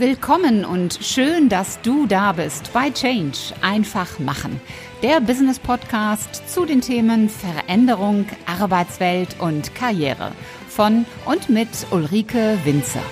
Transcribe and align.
Willkommen 0.00 0.64
und 0.64 0.98
schön, 1.02 1.50
dass 1.50 1.78
du 1.82 2.06
da 2.06 2.32
bist 2.32 2.72
bei 2.72 2.90
Change. 2.90 3.36
Einfach 3.60 4.18
machen. 4.18 4.58
Der 5.02 5.20
Business 5.20 5.58
Podcast 5.58 6.48
zu 6.48 6.64
den 6.64 6.80
Themen 6.80 7.28
Veränderung, 7.28 8.24
Arbeitswelt 8.46 9.38
und 9.40 9.74
Karriere. 9.74 10.32
Von 10.70 11.04
und 11.26 11.50
mit 11.50 11.68
Ulrike 11.90 12.58
Winzer. 12.64 13.02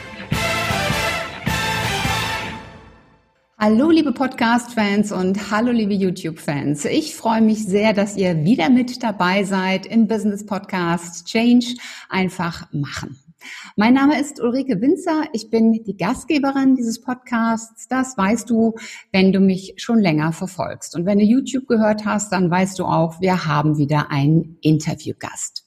Hallo 3.59 3.91
liebe 3.91 4.12
Podcast-Fans 4.12 5.12
und 5.12 5.50
hallo 5.50 5.73
liebe 5.73 5.93
YouTube-Fans. 5.93 6.86
Ich 6.86 7.14
freue 7.14 7.43
mich 7.43 7.66
sehr, 7.66 7.93
dass 7.93 8.16
ihr 8.16 8.45
wieder 8.45 8.70
mit 8.70 9.02
dabei 9.02 9.45
seid 9.45 9.84
im 9.84 10.09
Business 10.09 10.46
Podcast 10.46 11.27
Change 11.27 11.75
einfach 12.09 12.73
machen. 12.73 13.28
Mein 13.77 13.95
Name 13.95 14.20
ist 14.20 14.41
Ulrike 14.41 14.80
Winzer. 14.80 15.25
Ich 15.32 15.50
bin 15.50 15.73
die 15.73 15.96
Gastgeberin 15.96 16.77
dieses 16.77 17.00
Podcasts. 17.00 17.86
Das 17.89 18.16
weißt 18.16 18.50
du, 18.50 18.75
wenn 19.13 19.32
du 19.32 19.40
mich 19.40 19.75
schon 19.76 20.00
länger 20.00 20.32
verfolgst. 20.32 20.96
Und 20.96 21.07
wenn 21.07 21.18
du 21.18 21.25
YouTube 21.25 21.66
gehört 21.66 22.04
hast, 22.04 22.32
dann 22.32 22.50
weißt 22.50 22.79
du 22.79 22.85
auch, 22.85 23.21
wir 23.21 23.46
haben 23.46 23.79
wieder 23.79 24.11
einen 24.11 24.58
Interviewgast. 24.61 25.64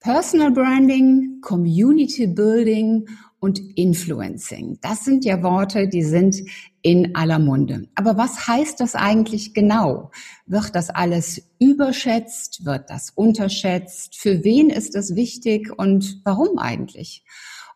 Personal 0.00 0.50
Branding, 0.50 1.40
Community 1.42 2.26
Building 2.26 3.06
und 3.38 3.60
Influencing. 3.76 4.78
Das 4.80 5.04
sind 5.04 5.24
ja 5.24 5.42
Worte, 5.42 5.88
die 5.88 6.02
sind 6.02 6.36
in 6.82 7.14
aller 7.14 7.38
Munde. 7.38 7.88
Aber 7.94 8.16
was 8.16 8.46
heißt 8.46 8.80
das 8.80 8.94
eigentlich 8.94 9.54
genau? 9.54 10.10
Wird 10.46 10.74
das 10.74 10.90
alles 10.90 11.42
überschätzt? 11.58 12.64
Wird 12.64 12.88
das 12.88 13.10
unterschätzt? 13.10 14.16
Für 14.16 14.44
wen 14.44 14.70
ist 14.70 14.94
es 14.94 15.14
wichtig 15.14 15.70
und 15.76 16.20
warum 16.24 16.58
eigentlich? 16.58 17.24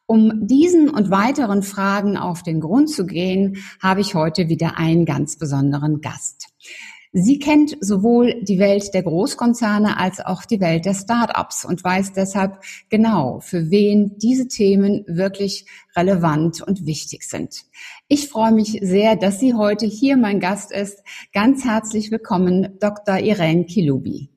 Um 0.07 0.47
diesen 0.47 0.91
und 0.91 1.11
weiteren 1.11 1.63
Fragen 1.63 2.17
auf 2.17 2.43
den 2.43 2.61
Grund 2.61 2.91
zu 2.91 3.07
gehen, 3.07 3.57
habe 3.83 4.01
ich 4.03 4.15
heute 4.15 4.49
wieder 4.49 4.77
einen 4.77 5.07
ganz 5.07 5.39
besonderen 5.39 6.01
Gast. 6.03 6.49
Sie 7.17 7.39
kennt 7.39 7.77
sowohl 7.79 8.43
die 8.43 8.59
Welt 8.59 8.93
der 8.93 9.05
Großkonzerne 9.05 9.99
als 9.99 10.19
auch 10.19 10.45
die 10.45 10.61
Welt 10.61 10.85
der 10.85 10.95
Start-ups 10.95 11.65
und 11.65 11.85
weiß 11.85 12.13
deshalb 12.13 12.59
genau, 12.91 13.39
für 13.39 13.71
wen 13.71 14.19
diese 14.19 14.49
Themen 14.49 15.05
wirklich 15.07 15.65
relevant 15.95 16.61
und 16.61 16.87
wichtig 16.87 17.23
sind. 17.23 17.67
Ich 18.09 18.29
freue 18.29 18.51
mich 18.51 18.81
sehr, 18.83 19.15
dass 19.15 19.39
sie 19.39 19.55
heute 19.55 19.87
hier 19.87 20.17
mein 20.17 20.41
Gast 20.41 20.73
ist. 20.73 21.05
Ganz 21.33 21.65
herzlich 21.65 22.11
willkommen, 22.11 22.81
Dr. 22.81 23.19
Irene 23.19 23.65
Kilubi. 23.65 24.29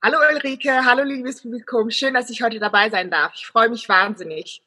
Hallo 0.00 0.18
Ulrike, 0.32 0.84
hallo 0.84 1.02
liebes 1.02 1.42
Publikum. 1.42 1.90
Schön, 1.90 2.14
dass 2.14 2.30
ich 2.30 2.42
heute 2.42 2.60
dabei 2.60 2.90
sein 2.90 3.10
darf. 3.10 3.32
Ich 3.34 3.44
freue 3.44 3.70
mich 3.70 3.88
wahnsinnig. 3.88 4.62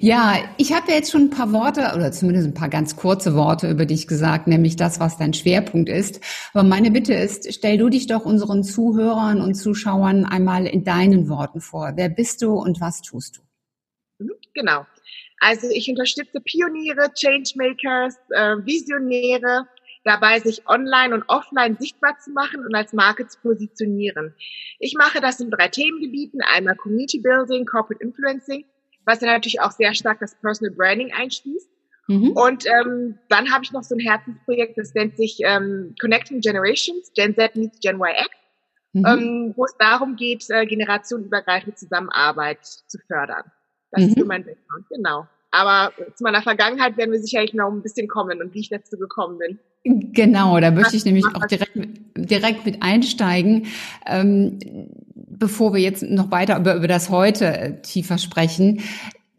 Ja, 0.00 0.54
ich 0.58 0.72
habe 0.72 0.90
ja 0.90 0.96
jetzt 0.96 1.10
schon 1.10 1.22
ein 1.22 1.30
paar 1.30 1.52
Worte 1.52 1.92
oder 1.96 2.12
zumindest 2.12 2.46
ein 2.46 2.54
paar 2.54 2.68
ganz 2.68 2.96
kurze 2.96 3.34
Worte 3.34 3.70
über 3.70 3.86
dich 3.86 4.06
gesagt, 4.06 4.46
nämlich 4.46 4.76
das, 4.76 5.00
was 5.00 5.16
dein 5.16 5.32
Schwerpunkt 5.32 5.88
ist. 5.88 6.20
Aber 6.52 6.62
meine 6.62 6.90
Bitte 6.90 7.14
ist, 7.14 7.52
stell 7.52 7.78
du 7.78 7.88
dich 7.88 8.06
doch 8.06 8.24
unseren 8.24 8.62
Zuhörern 8.62 9.40
und 9.40 9.54
Zuschauern 9.54 10.24
einmal 10.26 10.66
in 10.66 10.84
deinen 10.84 11.28
Worten 11.28 11.60
vor. 11.60 11.92
Wer 11.96 12.10
bist 12.10 12.42
du 12.42 12.52
und 12.52 12.80
was 12.80 13.00
tust 13.00 13.38
du? 13.38 14.24
Mhm, 14.24 14.34
genau. 14.54 14.86
Also 15.40 15.68
ich 15.70 15.88
unterstütze 15.88 16.40
Pioniere, 16.40 17.12
Changemakers, 17.14 18.16
äh, 18.30 18.56
Visionäre 18.64 19.66
dabei, 20.04 20.40
sich 20.40 20.68
online 20.68 21.14
und 21.14 21.24
offline 21.28 21.76
sichtbar 21.80 22.18
zu 22.22 22.30
machen 22.30 22.64
und 22.64 22.74
als 22.74 22.92
Marke 22.92 23.26
zu 23.26 23.38
positionieren. 23.40 24.34
Ich 24.78 24.94
mache 24.94 25.20
das 25.20 25.40
in 25.40 25.50
drei 25.50 25.68
Themengebieten, 25.68 26.40
einmal 26.42 26.76
Community 26.76 27.20
Building, 27.20 27.64
Corporate 27.64 28.02
Influencing 28.04 28.64
was 29.08 29.20
dann 29.20 29.30
natürlich 29.30 29.60
auch 29.62 29.70
sehr 29.70 29.94
stark 29.94 30.20
das 30.20 30.34
Personal 30.34 30.74
Branding 30.76 31.12
einschließt. 31.14 31.70
Mhm. 32.08 32.32
Und 32.32 32.66
ähm, 32.66 33.18
dann 33.30 33.50
habe 33.50 33.64
ich 33.64 33.72
noch 33.72 33.82
so 33.82 33.94
ein 33.94 34.00
Herzensprojekt, 34.00 34.76
das 34.76 34.92
nennt 34.92 35.16
sich 35.16 35.38
ähm, 35.44 35.94
Connecting 35.98 36.40
Generations, 36.40 37.10
Gen 37.14 37.34
Z 37.34 37.56
meets 37.56 37.80
Gen 37.80 37.98
YX, 37.98 38.28
mhm. 38.92 39.06
ähm, 39.06 39.52
wo 39.56 39.64
es 39.64 39.74
darum 39.78 40.16
geht, 40.16 40.44
äh, 40.50 40.66
generationenübergreifende 40.66 41.74
Zusammenarbeit 41.74 42.64
zu 42.64 42.98
fördern. 43.06 43.44
Das 43.92 44.02
mhm. 44.02 44.08
ist 44.08 44.18
so 44.18 44.26
mein 44.26 44.44
Background, 44.44 44.86
genau. 44.90 45.26
Aber 45.50 45.92
zu 46.14 46.24
meiner 46.24 46.42
Vergangenheit 46.42 46.96
werden 46.96 47.12
wir 47.12 47.20
sicherlich 47.20 47.54
noch 47.54 47.70
ein 47.70 47.82
bisschen 47.82 48.06
kommen 48.06 48.42
und 48.42 48.52
wie 48.54 48.60
ich 48.60 48.68
dazu 48.68 48.98
gekommen 48.98 49.38
bin. 49.38 49.58
Genau, 50.12 50.60
da 50.60 50.70
möchte 50.70 50.96
ich 50.96 51.04
nämlich 51.04 51.24
auch 51.34 51.46
direkt, 51.46 51.76
direkt 52.16 52.66
mit 52.66 52.82
einsteigen. 52.82 53.66
Ähm, 54.06 54.58
bevor 55.14 55.72
wir 55.72 55.80
jetzt 55.80 56.02
noch 56.02 56.30
weiter 56.30 56.58
über, 56.58 56.74
über 56.74 56.88
das 56.88 57.10
Heute 57.10 57.46
äh, 57.46 57.80
tiefer 57.80 58.18
sprechen. 58.18 58.82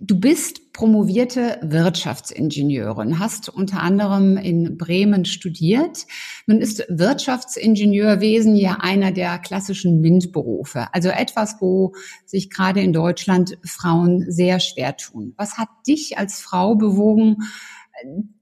Du 0.02 0.18
bist 0.18 0.72
promovierte 0.72 1.60
Wirtschaftsingenieurin, 1.62 3.20
hast 3.20 3.50
unter 3.50 3.82
anderem 3.82 4.38
in 4.38 4.78
Bremen 4.78 5.26
studiert. 5.26 6.06
Nun 6.48 6.62
ist 6.62 6.86
Wirtschaftsingenieurwesen 6.88 8.56
ja 8.56 8.78
einer 8.80 9.12
der 9.12 9.40
klassischen 9.40 10.00
MINT-Berufe, 10.00 10.88
also 10.94 11.10
etwas, 11.10 11.58
wo 11.60 11.94
sich 12.26 12.50
gerade 12.50 12.80
in 12.80 12.94
Deutschland 12.94 13.58
Frauen 13.66 14.32
sehr 14.32 14.62
schwer 14.62 14.96
tun. 14.96 15.34
Was 15.36 15.58
hat 15.58 15.68
dich 15.86 16.18
als 16.18 16.40
Frau 16.40 16.76
bewogen, 16.76 17.40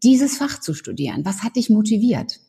dieses 0.04 0.38
Fach 0.38 0.60
zu 0.60 0.76
studieren? 0.76 1.26
Was 1.26 1.42
hat 1.42 1.56
dich 1.56 1.72
motiviert? 1.72 2.40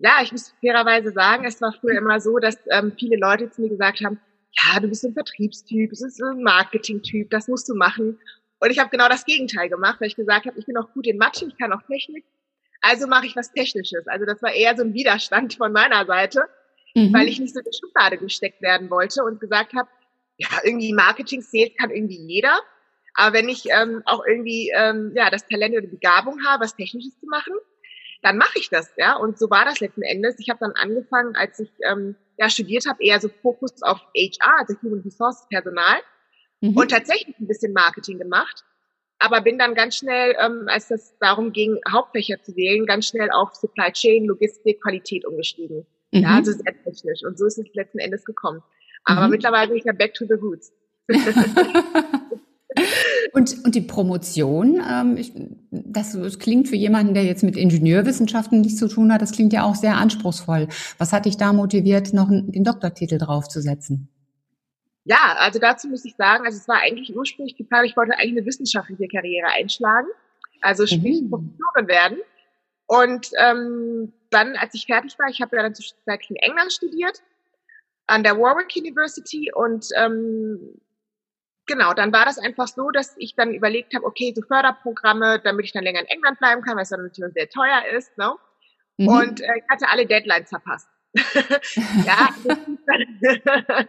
ja, 0.00 0.18
ich 0.22 0.30
muss 0.30 0.54
fairerweise 0.60 1.10
sagen, 1.10 1.44
es 1.44 1.60
war 1.60 1.72
früher 1.72 1.98
immer 1.98 2.20
so, 2.20 2.38
dass 2.38 2.56
ähm, 2.70 2.92
viele 2.96 3.16
Leute 3.16 3.50
zu 3.50 3.62
mir 3.62 3.68
gesagt 3.68 4.00
haben, 4.04 4.20
ja, 4.52 4.80
du 4.80 4.88
bist 4.88 5.04
ein 5.04 5.14
Vertriebstyp, 5.14 5.90
du 5.90 5.96
bist 5.96 6.22
ein 6.22 6.42
Marketingtyp, 6.42 7.30
das 7.30 7.48
musst 7.48 7.68
du 7.68 7.74
machen. 7.74 8.18
Und 8.60 8.70
ich 8.70 8.78
habe 8.78 8.90
genau 8.90 9.08
das 9.08 9.24
Gegenteil 9.24 9.68
gemacht, 9.68 10.00
weil 10.00 10.08
ich 10.08 10.16
gesagt 10.16 10.46
habe, 10.46 10.58
ich 10.58 10.66
bin 10.66 10.76
auch 10.76 10.92
gut 10.92 11.06
in 11.06 11.18
Mathe, 11.18 11.46
ich 11.46 11.56
kann 11.58 11.72
auch 11.72 11.82
Technik, 11.82 12.24
also 12.80 13.06
mache 13.06 13.26
ich 13.26 13.36
was 13.36 13.52
Technisches. 13.52 14.06
Also 14.06 14.24
das 14.24 14.42
war 14.42 14.52
eher 14.52 14.76
so 14.76 14.82
ein 14.82 14.94
Widerstand 14.94 15.54
von 15.54 15.72
meiner 15.72 16.06
Seite, 16.06 16.44
mhm. 16.94 17.12
weil 17.12 17.28
ich 17.28 17.38
nicht 17.38 17.54
so 17.54 17.60
in 17.60 17.66
die 17.70 17.76
Schublade 17.76 18.18
gesteckt 18.18 18.62
werden 18.62 18.90
wollte 18.90 19.22
und 19.24 19.40
gesagt 19.40 19.74
habe, 19.74 19.88
ja, 20.38 20.48
irgendwie 20.64 20.92
Marketing, 20.92 21.42
Sales 21.42 21.72
kann 21.78 21.90
irgendwie 21.90 22.20
jeder. 22.26 22.58
Aber 23.14 23.36
wenn 23.36 23.48
ich 23.48 23.64
ähm, 23.70 24.02
auch 24.04 24.24
irgendwie 24.24 24.70
ähm, 24.74 25.12
ja 25.16 25.30
das 25.30 25.46
Talent 25.46 25.72
oder 25.72 25.82
die 25.82 25.88
Begabung 25.88 26.44
habe, 26.46 26.62
was 26.64 26.76
Technisches 26.76 27.18
zu 27.18 27.26
machen, 27.26 27.54
dann 28.22 28.38
mache 28.38 28.58
ich 28.58 28.68
das, 28.70 28.92
ja. 28.96 29.16
Und 29.16 29.38
so 29.38 29.50
war 29.50 29.64
das 29.64 29.80
letzten 29.80 30.02
Endes. 30.02 30.36
Ich 30.38 30.50
habe 30.50 30.60
dann 30.60 30.72
angefangen, 30.72 31.34
als 31.34 31.58
ich 31.58 31.70
ähm, 31.88 32.14
ja 32.38 32.48
studiert 32.48 32.86
habe, 32.86 33.02
eher 33.02 33.20
so 33.20 33.28
Fokus 33.28 33.82
auf 33.82 34.00
HR, 34.16 34.58
also 34.60 34.74
Human 34.82 35.00
Resources 35.00 35.46
Personal 35.50 36.00
mhm. 36.60 36.76
und 36.76 36.90
tatsächlich 36.90 37.38
ein 37.38 37.46
bisschen 37.46 37.72
Marketing 37.72 38.18
gemacht. 38.18 38.64
Aber 39.20 39.40
bin 39.40 39.58
dann 39.58 39.74
ganz 39.74 39.96
schnell, 39.96 40.36
ähm, 40.40 40.66
als 40.68 40.88
das 40.88 41.18
darum 41.18 41.52
ging, 41.52 41.80
Hauptfächer 41.90 42.40
zu 42.42 42.54
wählen, 42.54 42.86
ganz 42.86 43.08
schnell 43.08 43.30
auf 43.30 43.54
Supply 43.54 43.90
Chain, 43.90 44.26
Logistik, 44.26 44.80
Qualität 44.80 45.26
umgestiegen. 45.26 45.86
Mhm. 46.12 46.20
Ja, 46.22 46.36
also 46.36 46.52
sehr 46.52 46.72
technisch. 46.84 47.24
Und 47.24 47.36
so 47.36 47.46
ist 47.46 47.58
es 47.58 47.66
letzten 47.74 47.98
Endes 47.98 48.24
gekommen. 48.24 48.62
Aber 49.04 49.24
mhm. 49.24 49.32
mittlerweile 49.32 49.68
bin 49.68 49.78
ich 49.78 49.84
ja 49.84 49.92
back 49.92 50.14
to 50.14 50.24
the 50.24 50.34
roots. 50.34 50.72
Und, 53.38 53.64
und 53.64 53.76
die 53.76 53.82
Promotion, 53.82 54.82
ähm, 54.84 55.16
ich, 55.16 55.32
das, 55.70 56.10
das 56.10 56.40
klingt 56.40 56.66
für 56.66 56.74
jemanden, 56.74 57.14
der 57.14 57.22
jetzt 57.22 57.44
mit 57.44 57.56
Ingenieurwissenschaften 57.56 58.62
nichts 58.62 58.80
zu 58.80 58.88
tun 58.88 59.12
hat, 59.12 59.22
das 59.22 59.30
klingt 59.30 59.52
ja 59.52 59.62
auch 59.62 59.76
sehr 59.76 59.96
anspruchsvoll. 59.96 60.66
Was 60.98 61.12
hat 61.12 61.24
dich 61.24 61.36
da 61.36 61.52
motiviert, 61.52 62.12
noch 62.12 62.30
den 62.30 62.64
Doktortitel 62.64 63.16
draufzusetzen? 63.16 64.08
Ja, 65.04 65.36
also 65.38 65.60
dazu 65.60 65.86
muss 65.86 66.04
ich 66.04 66.16
sagen, 66.16 66.46
also 66.46 66.58
es 66.58 66.66
war 66.66 66.80
eigentlich 66.82 67.16
ursprünglich 67.16 67.56
geplant, 67.56 67.86
ich 67.86 67.96
wollte 67.96 68.14
eigentlich 68.14 68.38
eine 68.38 68.46
wissenschaftliche 68.46 69.06
Karriere 69.06 69.46
einschlagen, 69.56 70.08
also 70.60 70.84
sprich 70.84 71.22
mhm. 71.22 71.30
Professorin 71.30 71.86
werden. 71.86 72.18
Und 72.88 73.30
ähm, 73.38 74.12
dann, 74.30 74.56
als 74.56 74.74
ich 74.74 74.86
fertig 74.86 75.16
war, 75.16 75.30
ich 75.30 75.40
habe 75.40 75.54
ja 75.54 75.62
dann 75.62 75.76
zwischenzeitlich 75.76 76.30
in 76.30 76.36
England 76.36 76.72
studiert, 76.72 77.22
an 78.08 78.24
der 78.24 78.36
Warwick 78.36 78.74
University 78.76 79.52
und 79.54 79.86
ähm, 79.96 80.80
genau, 81.68 81.94
dann 81.94 82.12
war 82.12 82.24
das 82.24 82.38
einfach 82.38 82.66
so, 82.66 82.90
dass 82.90 83.14
ich 83.18 83.36
dann 83.36 83.54
überlegt 83.54 83.94
habe, 83.94 84.04
okay, 84.04 84.32
so 84.34 84.42
Förderprogramme, 84.42 85.40
damit 85.44 85.66
ich 85.66 85.72
dann 85.72 85.84
länger 85.84 86.00
in 86.00 86.06
England 86.06 86.40
bleiben 86.40 86.62
kann, 86.62 86.74
weil 86.74 86.82
es 86.82 86.88
dann 86.88 87.02
natürlich 87.02 87.34
sehr 87.34 87.48
teuer 87.48 87.84
ist, 87.96 88.18
ne? 88.18 88.34
Mhm. 88.96 89.08
Und 89.08 89.40
äh, 89.40 89.58
ich 89.58 89.64
hatte 89.70 89.88
alle 89.88 90.06
Deadlines 90.06 90.48
verpasst. 90.48 90.88
ja, 91.14 92.28
es 92.44 92.58
hieß, 92.66 92.78
dann, 92.86 93.88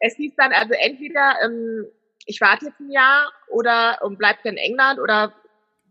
es 0.00 0.16
hieß 0.16 0.32
dann 0.36 0.52
also 0.52 0.72
entweder 0.72 1.34
ähm, 1.44 1.86
ich 2.24 2.40
warte 2.40 2.66
jetzt 2.66 2.80
ein 2.80 2.90
Jahr 2.90 3.30
oder 3.48 3.98
und 4.02 4.18
bleib 4.18 4.42
dann 4.42 4.54
in 4.54 4.58
England 4.58 4.98
oder 4.98 5.34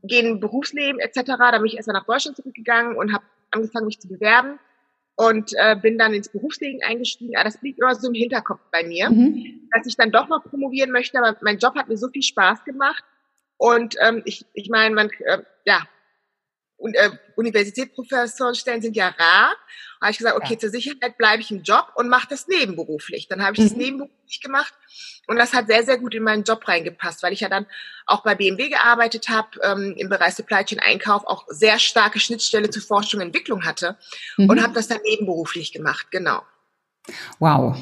gehe 0.04 0.22
in 0.22 0.40
Berufsleben 0.40 1.00
etc. 1.00 1.22
Da 1.38 1.58
bin 1.58 1.68
ich 1.68 1.76
erstmal 1.76 1.96
nach 1.96 2.06
Deutschland 2.06 2.36
zurückgegangen 2.36 2.98
und 2.98 3.14
habe 3.14 3.24
angefangen, 3.52 3.86
mich 3.86 4.00
zu 4.00 4.08
bewerben 4.08 4.60
und 5.16 5.52
äh, 5.58 5.76
bin 5.76 5.98
dann 5.98 6.14
ins 6.14 6.30
Berufsleben 6.30 6.82
eingestiegen. 6.84 7.36
Aber 7.36 7.46
das 7.46 7.62
liegt 7.62 7.80
immer 7.80 7.96
so 7.96 8.08
im 8.08 8.14
Hinterkopf 8.14 8.62
bei 8.72 8.84
mir, 8.84 9.10
mhm. 9.10 9.70
dass 9.72 9.88
ich 9.88 9.96
dann 9.96 10.12
doch 10.12 10.28
noch 10.28 10.44
promovieren 10.44 10.92
möchte. 10.92 11.18
Aber 11.18 11.38
mein 11.42 11.58
Job 11.58 11.76
hat 11.76 11.88
mir 11.88 11.98
so 11.98 12.10
viel 12.10 12.24
Spaß 12.24 12.64
gemacht. 12.66 13.04
Und 13.58 13.96
ähm, 14.02 14.22
ich, 14.26 14.46
ich 14.54 14.70
meine, 14.70 14.94
man, 14.94 15.10
äh, 15.26 15.40
ja, 15.66 15.84
äh, 16.80 17.12
Universitätsprofessorenstellen 17.36 18.82
sind 18.82 18.96
ja 18.96 19.08
rar. 19.08 19.56
Da 20.00 20.08
habe 20.08 20.12
ich 20.12 20.18
gesagt, 20.18 20.36
okay, 20.36 20.54
ja. 20.54 20.60
zur 20.60 20.70
Sicherheit 20.70 21.18
bleibe 21.18 21.42
ich 21.42 21.52
im 21.52 21.64
Job 21.64 21.88
und 21.96 22.10
mache 22.10 22.28
das 22.30 22.48
nebenberuflich. 22.48 23.28
Dann 23.28 23.44
habe 23.44 23.54
ich 23.54 23.60
mhm. 23.60 23.64
das 23.70 23.78
nebenberuflich 23.78 24.42
gemacht 24.42 24.74
und 25.28 25.38
das 25.38 25.54
hat 25.54 25.68
sehr, 25.68 25.84
sehr 25.84 25.98
gut 25.98 26.14
in 26.14 26.24
meinen 26.24 26.44
Job 26.44 26.68
reingepasst, 26.68 27.24
weil 27.24 27.34
ich 27.34 27.40
ja 27.40 27.50
dann 27.50 27.66
auch 28.06 28.24
bei 28.24 28.36
BMW 28.36 28.70
gearbeitet 28.70 29.30
habe, 29.30 29.48
ähm, 29.64 29.96
im 29.98 30.10
Bereich 30.10 30.36
Supply 30.36 30.64
Chain 30.64 30.80
Einkauf 30.80 31.26
auch 31.26 31.46
sehr 31.48 31.80
starke 31.80 32.20
Schnittstelle 32.20 32.70
zu 32.70 32.82
Forschung 32.82 33.22
und 33.22 33.28
Entwicklung 33.28 33.66
hatte 33.66 33.98
mhm. 34.38 34.50
und 34.50 34.62
habe 34.62 34.74
das 34.74 34.88
dann 34.88 35.00
nebenberuflich 35.04 35.72
gemacht, 35.74 36.08
genau. 36.12 36.44
Wow. 37.40 37.78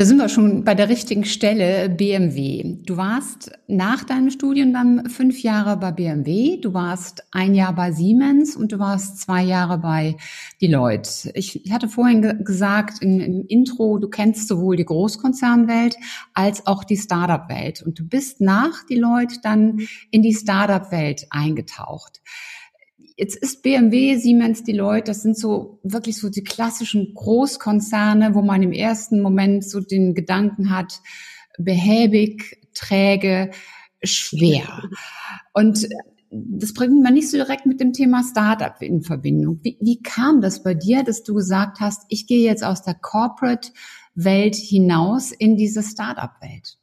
Da 0.00 0.06
sind 0.06 0.16
wir 0.16 0.30
schon 0.30 0.64
bei 0.64 0.74
der 0.74 0.88
richtigen 0.88 1.26
Stelle, 1.26 1.90
BMW. 1.90 2.78
Du 2.86 2.96
warst 2.96 3.52
nach 3.68 4.02
deinem 4.02 4.30
Studium 4.30 4.72
dann 4.72 5.10
fünf 5.10 5.42
Jahre 5.42 5.76
bei 5.76 5.92
BMW, 5.92 6.56
du 6.56 6.72
warst 6.72 7.22
ein 7.32 7.54
Jahr 7.54 7.74
bei 7.74 7.92
Siemens 7.92 8.56
und 8.56 8.72
du 8.72 8.78
warst 8.78 9.20
zwei 9.20 9.42
Jahre 9.42 9.76
bei 9.76 10.16
Deloitte. 10.62 11.32
Ich 11.34 11.70
hatte 11.70 11.86
vorhin 11.86 12.22
ge 12.22 12.34
gesagt 12.42 13.02
im, 13.02 13.20
im 13.20 13.44
Intro, 13.46 13.98
du 13.98 14.08
kennst 14.08 14.48
sowohl 14.48 14.76
die 14.76 14.86
Großkonzernwelt 14.86 15.96
als 16.32 16.66
auch 16.66 16.82
die 16.82 16.96
Startup-Welt 16.96 17.82
und 17.82 17.98
du 17.98 18.08
bist 18.08 18.40
nach 18.40 18.86
Deloitte 18.86 19.40
dann 19.42 19.80
in 20.10 20.22
die 20.22 20.32
Startup-Welt 20.32 21.26
eingetaucht. 21.28 22.22
Jetzt 23.20 23.36
ist 23.36 23.62
BMW, 23.62 24.16
Siemens, 24.16 24.64
die 24.64 24.72
Leute, 24.72 25.10
das 25.10 25.20
sind 25.20 25.36
so 25.36 25.78
wirklich 25.82 26.16
so 26.16 26.30
die 26.30 26.42
klassischen 26.42 27.12
Großkonzerne, 27.12 28.34
wo 28.34 28.40
man 28.40 28.62
im 28.62 28.72
ersten 28.72 29.20
Moment 29.20 29.62
so 29.62 29.80
den 29.80 30.14
Gedanken 30.14 30.74
hat, 30.74 31.02
behäbig, 31.58 32.66
träge, 32.72 33.50
schwer. 34.02 34.88
Und 35.52 35.86
das 36.30 36.72
bringt 36.72 37.02
man 37.02 37.12
nicht 37.12 37.30
so 37.30 37.36
direkt 37.36 37.66
mit 37.66 37.78
dem 37.78 37.92
Thema 37.92 38.22
Startup 38.24 38.80
in 38.80 39.02
Verbindung. 39.02 39.60
Wie, 39.64 39.76
wie 39.82 40.00
kam 40.00 40.40
das 40.40 40.62
bei 40.62 40.72
dir, 40.72 41.04
dass 41.04 41.22
du 41.22 41.34
gesagt 41.34 41.78
hast, 41.78 42.06
ich 42.08 42.26
gehe 42.26 42.48
jetzt 42.48 42.64
aus 42.64 42.82
der 42.82 42.94
Corporate-Welt 42.94 44.56
hinaus 44.56 45.30
in 45.30 45.58
diese 45.58 45.82
Startup-Welt? 45.82 46.79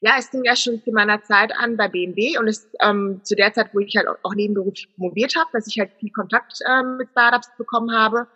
Ja, 0.00 0.12
es 0.18 0.30
ging 0.30 0.44
ja 0.44 0.56
schon 0.56 0.82
zu 0.82 0.92
meiner 0.92 1.22
Zeit 1.22 1.52
an 1.56 1.76
bei 1.76 1.88
BMW 1.88 2.38
und 2.38 2.48
es 2.48 2.70
ähm, 2.82 3.20
zu 3.22 3.36
der 3.36 3.52
Zeit, 3.52 3.68
wo 3.74 3.80
ich 3.80 3.94
halt 3.96 4.08
auch 4.22 4.34
nebenberuflich 4.34 4.88
promoviert 4.94 5.36
habe, 5.36 5.50
dass 5.52 5.66
ich 5.66 5.78
halt 5.78 5.90
viel 6.00 6.10
Kontakt 6.10 6.58
ähm, 6.68 6.96
mit 6.96 7.10
Startups 7.10 7.50
bekommen 7.58 7.92
habe. 7.92 8.26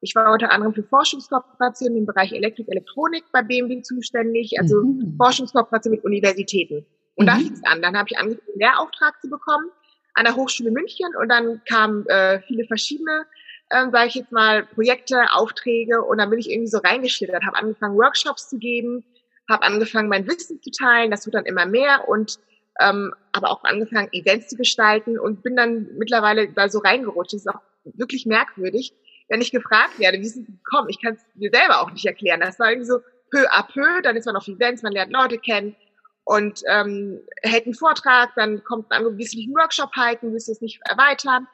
Ich 0.00 0.14
war 0.14 0.32
unter 0.32 0.52
anderem 0.52 0.74
für 0.74 0.84
Forschungskooperationen 0.84 1.98
im 1.98 2.06
Bereich 2.06 2.32
Elektrik, 2.32 2.68
Elektronik 2.68 3.24
bei 3.32 3.42
BMW 3.42 3.82
zuständig, 3.82 4.60
also 4.60 4.80
mhm. 4.80 5.16
Forschungskooperation 5.16 5.94
mit 5.94 6.04
Universitäten. 6.04 6.86
Und 7.16 7.24
mhm. 7.24 7.26
da 7.26 7.34
fing 7.36 7.52
es 7.52 7.64
an. 7.64 7.82
Dann 7.82 7.96
habe 7.96 8.08
ich 8.08 8.16
angefangen, 8.16 8.46
einen 8.48 8.60
Lehrauftrag 8.60 9.20
zu 9.20 9.28
bekommen 9.28 9.70
an 10.14 10.24
der 10.24 10.36
Hochschule 10.36 10.70
München 10.70 11.14
und 11.20 11.28
dann 11.28 11.62
kamen 11.68 12.06
äh, 12.06 12.40
viele 12.42 12.64
verschiedene, 12.64 13.24
äh, 13.70 13.90
sage 13.90 14.06
ich 14.06 14.14
jetzt 14.14 14.32
mal, 14.32 14.64
Projekte, 14.66 15.20
Aufträge 15.32 16.02
und 16.02 16.18
dann 16.18 16.30
bin 16.30 16.38
ich 16.38 16.50
irgendwie 16.50 16.68
so 16.68 16.78
reingeschlittert, 16.78 17.44
habe 17.44 17.56
angefangen, 17.56 17.96
Workshops 17.96 18.48
zu 18.48 18.58
geben, 18.58 19.04
habe 19.48 19.62
angefangen, 19.62 20.08
mein 20.08 20.26
Wissen 20.26 20.60
zu 20.62 20.70
teilen, 20.70 21.10
das 21.10 21.26
wird 21.26 21.34
dann 21.34 21.46
immer 21.46 21.66
mehr 21.66 22.08
und 22.08 22.38
ähm, 22.80 23.12
aber 23.32 23.50
auch 23.50 23.64
angefangen, 23.64 24.08
Events 24.12 24.48
zu 24.48 24.56
gestalten 24.56 25.18
und 25.18 25.42
bin 25.42 25.56
dann 25.56 25.88
mittlerweile 25.96 26.48
da 26.48 26.68
so 26.68 26.78
reingerutscht. 26.78 27.34
Das 27.34 27.40
ist 27.40 27.48
auch 27.48 27.60
wirklich 27.84 28.26
merkwürdig, 28.26 28.92
wenn 29.28 29.40
ich 29.40 29.50
gefragt 29.50 29.98
werde, 29.98 30.18
wie 30.18 30.26
ist 30.26 30.36
es 30.36 30.46
gekommen? 30.46 30.88
Ich 30.88 31.02
kann 31.02 31.14
es 31.14 31.24
mir 31.34 31.50
selber 31.52 31.82
auch 31.82 31.90
nicht 31.90 32.06
erklären. 32.06 32.40
Das 32.40 32.58
war 32.58 32.70
irgendwie 32.70 32.88
so 32.88 33.00
peu 33.30 33.46
à 33.50 33.62
peu, 33.62 34.02
dann 34.02 34.16
ist 34.16 34.26
man 34.26 34.36
auf 34.36 34.48
Events, 34.48 34.82
man 34.82 34.92
lernt 34.92 35.12
Leute 35.12 35.38
kennen 35.38 35.76
und 36.24 36.62
ähm, 36.68 37.20
hält 37.42 37.64
einen 37.64 37.74
Vortrag, 37.74 38.30
dann 38.36 38.62
kommt 38.64 38.90
ein 38.90 38.98
Angebot, 38.98 39.18
willst 39.18 39.34
du 39.34 39.40
einen 39.40 39.54
Workshop 39.54 39.92
halten, 39.96 40.32
willst 40.32 40.48
du 40.48 40.52
es 40.52 40.60
nicht 40.60 40.80
erweitern? 40.88 41.46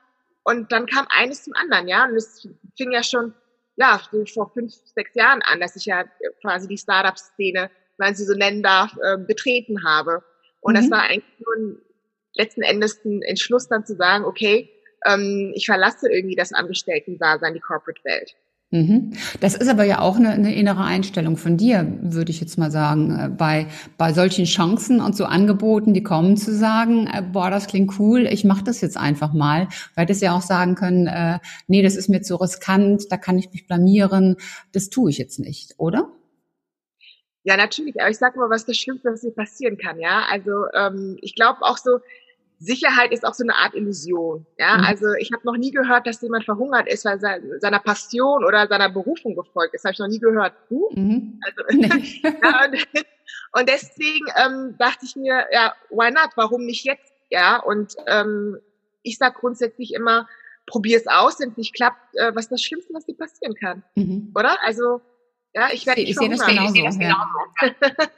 Und 0.44 0.72
dann 0.72 0.86
kam 0.86 1.06
eines 1.08 1.44
zum 1.44 1.54
anderen, 1.54 1.88
ja. 1.88 2.04
Und 2.04 2.16
es 2.16 2.46
fing 2.76 2.92
ja 2.92 3.02
schon, 3.02 3.34
ja, 3.76 4.00
so 4.12 4.24
vor 4.26 4.50
fünf, 4.52 4.74
sechs 4.94 5.14
Jahren 5.14 5.42
an, 5.42 5.60
dass 5.60 5.74
ich 5.74 5.86
ja 5.86 6.04
quasi 6.42 6.68
die 6.68 6.76
Startup-Szene 6.76 7.70
man 7.98 8.14
sie 8.14 8.24
so 8.24 8.34
nennen 8.34 8.62
darf, 8.62 8.96
äh, 9.02 9.18
betreten 9.18 9.84
habe. 9.84 10.22
Und 10.60 10.74
mhm. 10.74 10.76
das 10.76 10.90
war 10.90 11.02
eigentlich 11.02 11.38
nur 11.38 11.54
ein, 11.56 11.78
letzten 12.34 12.62
Endes 12.62 13.04
ein 13.04 13.22
Entschluss 13.22 13.68
dann 13.68 13.86
zu 13.86 13.94
sagen, 13.96 14.24
okay, 14.24 14.70
ähm, 15.06 15.52
ich 15.54 15.66
verlasse 15.66 16.10
irgendwie 16.10 16.36
das 16.36 16.52
Angestellten-Dasein, 16.52 17.54
die 17.54 17.60
Corporate-Welt. 17.60 18.34
Mhm. 18.74 19.12
Das 19.38 19.54
ist 19.54 19.68
aber 19.68 19.84
ja 19.84 20.00
auch 20.00 20.16
eine, 20.16 20.30
eine, 20.30 20.52
innere 20.52 20.82
Einstellung 20.82 21.36
von 21.36 21.56
dir, 21.56 21.96
würde 22.00 22.32
ich 22.32 22.40
jetzt 22.40 22.58
mal 22.58 22.72
sagen, 22.72 23.16
äh, 23.16 23.28
bei, 23.28 23.68
bei 23.98 24.12
solchen 24.12 24.46
Chancen 24.46 25.00
und 25.00 25.14
so 25.14 25.26
Angeboten, 25.26 25.94
die 25.94 26.02
kommen, 26.02 26.36
zu 26.36 26.52
sagen, 26.52 27.06
äh, 27.06 27.22
boah, 27.22 27.50
das 27.50 27.68
klingt 27.68 28.00
cool, 28.00 28.26
ich 28.26 28.42
mache 28.42 28.64
das 28.64 28.80
jetzt 28.80 28.96
einfach 28.96 29.32
mal. 29.32 29.66
Du 29.94 30.00
hättest 30.00 30.22
ja 30.22 30.36
auch 30.36 30.42
sagen 30.42 30.74
können, 30.74 31.06
äh, 31.06 31.38
nee, 31.68 31.82
das 31.82 31.94
ist 31.94 32.08
mir 32.08 32.22
zu 32.22 32.34
riskant, 32.34 33.04
da 33.10 33.16
kann 33.16 33.38
ich 33.38 33.52
mich 33.52 33.68
blamieren, 33.68 34.36
das 34.72 34.90
tue 34.90 35.10
ich 35.10 35.18
jetzt 35.18 35.38
nicht, 35.38 35.74
oder? 35.78 36.10
Ja, 37.44 37.56
natürlich. 37.56 38.00
Aber 38.00 38.10
ich 38.10 38.18
sag 38.18 38.36
mal, 38.36 38.50
was 38.50 38.64
das 38.64 38.76
Schlimmste, 38.76 39.12
was 39.12 39.20
hier 39.20 39.34
passieren 39.34 39.76
kann. 39.76 40.00
Ja, 40.00 40.24
also 40.30 40.64
ähm, 40.74 41.18
ich 41.20 41.34
glaube 41.34 41.60
auch 41.62 41.76
so, 41.76 42.00
Sicherheit 42.58 43.12
ist 43.12 43.24
auch 43.26 43.34
so 43.34 43.44
eine 43.44 43.54
Art 43.54 43.74
Illusion. 43.74 44.46
Ja, 44.58 44.78
mhm. 44.78 44.84
also 44.84 45.06
ich 45.18 45.30
habe 45.32 45.44
noch 45.44 45.56
nie 45.56 45.70
gehört, 45.70 46.06
dass 46.06 46.22
jemand 46.22 46.44
verhungert 46.44 46.88
ist, 46.88 47.04
weil 47.04 47.22
er 47.22 47.60
seiner 47.60 47.80
Passion 47.80 48.44
oder 48.44 48.66
seiner 48.66 48.88
Berufung 48.88 49.34
gefolgt 49.36 49.74
ist. 49.74 49.84
Habe 49.84 49.92
ich 49.92 49.98
noch 49.98 50.08
nie 50.08 50.18
gehört. 50.18 50.54
Uh, 50.70 50.88
mhm. 50.94 51.40
also, 51.42 51.62
nee. 51.72 52.22
ja, 52.42 52.64
und, 52.64 53.04
und, 53.52 53.68
deswegen 53.68 54.26
ähm, 54.36 54.74
dachte 54.78 55.04
ich 55.04 55.16
mir, 55.16 55.46
ja, 55.52 55.74
why 55.90 56.10
not? 56.10 56.30
Warum 56.36 56.64
nicht 56.64 56.84
jetzt? 56.84 57.12
Ja, 57.30 57.60
und 57.60 57.94
ähm, 58.06 58.58
ich 59.02 59.18
sag 59.18 59.34
grundsätzlich 59.34 59.92
immer, 59.92 60.26
probier 60.66 60.96
es 60.96 61.06
aus, 61.06 61.40
wenn 61.40 61.50
es 61.50 61.56
nicht 61.56 61.74
klappt, 61.74 62.14
äh, 62.14 62.34
was 62.34 62.44
ist 62.44 62.52
das 62.52 62.62
Schlimmste, 62.62 62.94
was 62.94 63.04
dir 63.04 63.16
passieren 63.16 63.54
kann, 63.54 63.82
mhm. 63.96 64.32
oder? 64.34 64.56
Also 64.62 65.02
ja, 65.54 65.68
ich 65.72 65.86
werde 65.86 66.00
ich 66.00 66.16
sehe 66.16 66.28
das 66.28 66.44
genauso. 66.44 66.74
Ich 66.74 66.84
das 66.84 66.98
genauso. 66.98 67.38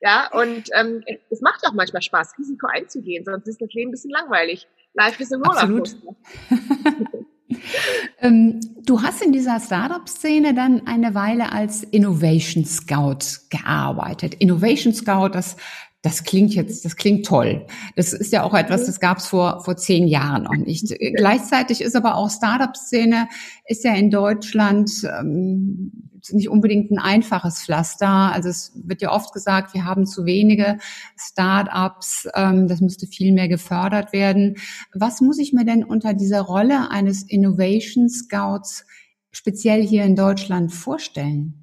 ja, 0.00 0.28
und 0.32 0.68
ähm, 0.74 1.02
es 1.30 1.40
macht 1.40 1.66
auch 1.66 1.72
manchmal 1.72 2.02
Spaß, 2.02 2.32
Risiko 2.38 2.66
einzugehen, 2.66 3.24
sonst 3.24 3.46
ist 3.46 3.60
das 3.60 3.72
Leben 3.72 3.90
ein 3.90 3.92
bisschen 3.92 4.10
langweilig. 4.10 4.66
Life 4.94 5.22
is 5.22 5.32
a 5.32 5.36
Rollercoaster. 5.36 6.16
ähm, 8.18 8.60
du 8.84 9.00
hast 9.00 9.22
in 9.22 9.32
dieser 9.32 9.60
Startup-Szene 9.60 10.54
dann 10.54 10.86
eine 10.86 11.14
Weile 11.14 11.52
als 11.52 11.82
Innovation 11.84 12.64
Scout 12.64 13.48
gearbeitet. 13.48 14.34
Innovation 14.34 14.92
Scout, 14.92 15.30
das 15.30 15.56
das 16.02 16.24
klingt 16.24 16.52
jetzt, 16.54 16.84
das 16.84 16.96
klingt 16.96 17.24
toll. 17.24 17.64
Das 17.94 18.12
ist 18.12 18.32
ja 18.32 18.42
auch 18.42 18.54
etwas, 18.54 18.86
das 18.86 18.98
gab 18.98 19.18
es 19.18 19.26
vor, 19.28 19.62
vor 19.64 19.76
zehn 19.76 20.08
Jahren 20.08 20.42
noch 20.42 20.56
nicht. 20.56 20.92
Gleichzeitig 21.16 21.80
ist 21.80 21.94
aber 21.94 22.16
auch 22.16 22.28
Startup-Szene, 22.28 23.28
ist 23.66 23.84
ja 23.84 23.94
in 23.94 24.10
Deutschland 24.10 24.90
ähm, 25.04 26.10
nicht 26.30 26.48
unbedingt 26.48 26.90
ein 26.90 26.98
einfaches 26.98 27.62
Pflaster. 27.62 28.08
Also 28.08 28.48
es 28.48 28.72
wird 28.74 29.00
ja 29.00 29.12
oft 29.12 29.32
gesagt, 29.32 29.74
wir 29.74 29.84
haben 29.84 30.06
zu 30.06 30.24
wenige 30.24 30.78
Startups, 31.16 32.28
ähm, 32.34 32.66
das 32.66 32.80
müsste 32.80 33.06
viel 33.06 33.32
mehr 33.32 33.48
gefördert 33.48 34.12
werden. 34.12 34.56
Was 34.92 35.20
muss 35.20 35.38
ich 35.38 35.52
mir 35.52 35.64
denn 35.64 35.84
unter 35.84 36.14
dieser 36.14 36.40
Rolle 36.42 36.90
eines 36.90 37.22
Innovation 37.22 38.08
Scouts 38.08 38.84
speziell 39.30 39.86
hier 39.86 40.04
in 40.04 40.16
Deutschland 40.16 40.72
vorstellen? 40.72 41.61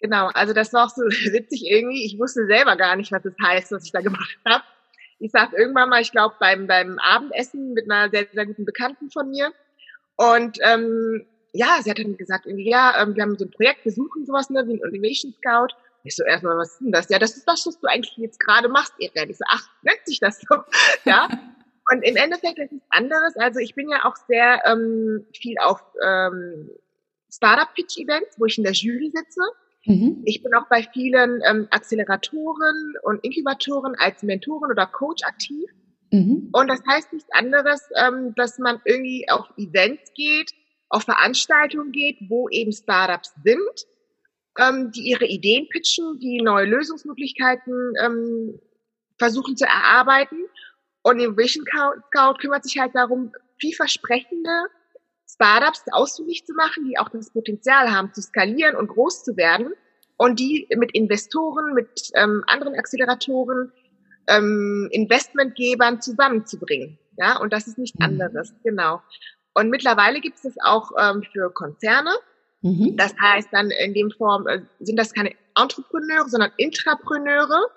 Genau, 0.00 0.28
also 0.34 0.52
das 0.52 0.72
war 0.72 0.86
auch 0.86 0.90
so 0.90 1.02
witzig 1.32 1.64
irgendwie. 1.66 2.04
Ich 2.04 2.18
wusste 2.18 2.46
selber 2.46 2.76
gar 2.76 2.96
nicht, 2.96 3.12
was 3.12 3.22
das 3.22 3.34
heißt, 3.42 3.72
was 3.72 3.84
ich 3.86 3.92
da 3.92 4.00
gemacht 4.00 4.38
habe. 4.46 4.64
Ich 5.20 5.30
saß 5.30 5.52
irgendwann 5.56 5.88
mal, 5.88 6.02
ich 6.02 6.12
glaube, 6.12 6.34
beim, 6.38 6.66
beim 6.66 6.98
Abendessen 6.98 7.72
mit 7.72 7.90
einer 7.90 8.10
sehr, 8.10 8.26
sehr 8.32 8.46
guten 8.46 8.64
Bekannten 8.64 9.10
von 9.10 9.30
mir. 9.30 9.52
Und 10.16 10.58
ähm, 10.62 11.24
ja, 11.52 11.78
sie 11.82 11.90
hat 11.90 11.98
dann 11.98 12.16
gesagt, 12.16 12.46
irgendwie, 12.46 12.68
ja, 12.68 13.00
ähm, 13.00 13.14
wir 13.14 13.22
haben 13.22 13.38
so 13.38 13.44
ein 13.44 13.50
Projekt, 13.50 13.84
wir 13.84 13.92
suchen 13.92 14.26
sowas, 14.26 14.50
ne, 14.50 14.66
wie 14.66 14.74
ein 14.74 14.94
Innovation 14.94 15.32
Scout. 15.32 15.74
Ich 16.02 16.16
so, 16.16 16.24
erstmal, 16.24 16.58
was 16.58 16.72
ist 16.72 16.80
denn 16.80 16.92
das? 16.92 17.08
Ja, 17.08 17.18
das 17.18 17.36
ist 17.36 17.48
das, 17.48 17.64
was 17.64 17.78
du 17.80 17.86
eigentlich 17.86 18.16
jetzt 18.16 18.38
gerade 18.40 18.68
machst, 18.68 18.92
Irene. 18.98 19.30
Ich 19.30 19.38
so, 19.38 19.44
ach, 19.48 19.66
nennt 19.82 20.04
sich 20.04 20.20
das 20.20 20.40
so? 20.40 20.56
ja. 21.04 21.28
Und 21.90 22.02
im 22.02 22.16
Endeffekt 22.16 22.58
ist 22.58 22.72
es 22.72 22.80
anderes. 22.90 23.36
Also 23.36 23.60
ich 23.60 23.74
bin 23.74 23.88
ja 23.88 24.04
auch 24.04 24.16
sehr 24.28 24.62
ähm, 24.66 25.26
viel 25.34 25.56
auf 25.58 25.80
ähm, 26.04 26.70
Startup-Pitch-Events, 27.32 28.38
wo 28.38 28.46
ich 28.46 28.58
in 28.58 28.64
der 28.64 28.72
Jury 28.72 29.12
sitze. 29.14 29.40
Mhm. 29.86 30.22
Ich 30.24 30.42
bin 30.42 30.54
auch 30.54 30.68
bei 30.68 30.82
vielen 30.92 31.42
ähm, 31.48 31.68
Acceleratoren 31.70 32.94
und 33.02 33.22
Inkubatoren 33.24 33.94
als 33.98 34.22
Mentorin 34.22 34.70
oder 34.70 34.86
Coach 34.86 35.22
aktiv. 35.24 35.68
Mhm. 36.10 36.48
Und 36.52 36.68
das 36.68 36.80
heißt 36.88 37.12
nichts 37.12 37.30
anderes, 37.32 37.82
ähm, 37.96 38.34
dass 38.36 38.58
man 38.58 38.80
irgendwie 38.84 39.26
auf 39.28 39.46
Events 39.56 40.12
geht, 40.14 40.52
auf 40.88 41.02
Veranstaltungen 41.02 41.92
geht, 41.92 42.18
wo 42.28 42.48
eben 42.48 42.72
Startups 42.72 43.34
sind, 43.42 43.86
ähm, 44.58 44.90
die 44.92 45.10
ihre 45.10 45.26
Ideen 45.26 45.68
pitchen, 45.68 46.18
die 46.20 46.40
neue 46.40 46.66
Lösungsmöglichkeiten 46.66 47.92
ähm, 48.02 48.60
versuchen 49.18 49.56
zu 49.56 49.66
erarbeiten. 49.66 50.38
Und 51.02 51.18
Innovation 51.18 51.64
Scout 51.66 52.38
kümmert 52.40 52.64
sich 52.64 52.78
halt 52.78 52.94
darum, 52.94 53.32
vielversprechende 53.58 54.68
Startups 55.26 55.82
ausfindig 55.92 56.44
zu 56.46 56.54
machen, 56.54 56.84
die 56.84 56.98
auch 56.98 57.08
das 57.08 57.30
Potenzial 57.30 57.90
haben, 57.90 58.12
zu 58.12 58.22
skalieren 58.22 58.76
und 58.76 58.88
groß 58.88 59.24
zu 59.24 59.36
werden 59.36 59.72
und 60.16 60.38
die 60.38 60.68
mit 60.76 60.92
Investoren, 60.94 61.74
mit 61.74 62.10
ähm, 62.14 62.44
anderen 62.46 62.74
Acceleratoren, 62.74 63.72
ähm, 64.28 64.88
Investmentgebern 64.92 66.00
zusammenzubringen. 66.00 66.98
Ja, 67.16 67.38
und 67.38 67.52
das 67.52 67.66
ist 67.66 67.78
nicht 67.78 67.98
mhm. 67.98 68.06
anderes, 68.06 68.54
genau. 68.62 69.02
Und 69.54 69.70
mittlerweile 69.70 70.20
gibt 70.20 70.36
es 70.36 70.42
das 70.42 70.54
auch 70.62 70.90
ähm, 70.98 71.22
für 71.32 71.50
Konzerne. 71.52 72.10
Mhm. 72.62 72.96
Das 72.96 73.14
heißt 73.20 73.48
dann 73.52 73.70
in 73.70 73.94
dem 73.94 74.10
Form 74.10 74.46
äh, 74.46 74.62
sind 74.80 74.98
das 74.98 75.12
keine 75.12 75.32
Entrepreneure, 75.56 76.28
sondern 76.28 76.50
Intrapreneure. 76.56 77.68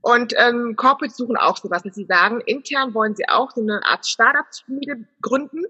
Und 0.00 0.32
ähm, 0.36 0.74
Corporates 0.76 1.16
suchen 1.16 1.36
auch 1.36 1.56
sowas, 1.56 1.82
dass 1.82 1.94
sie 1.94 2.04
sagen, 2.04 2.40
intern 2.40 2.94
wollen 2.94 3.16
sie 3.16 3.28
auch 3.28 3.50
so 3.50 3.60
eine 3.60 3.84
Art 3.84 4.06
Startup-Schmiede 4.06 5.04
gründen 5.20 5.64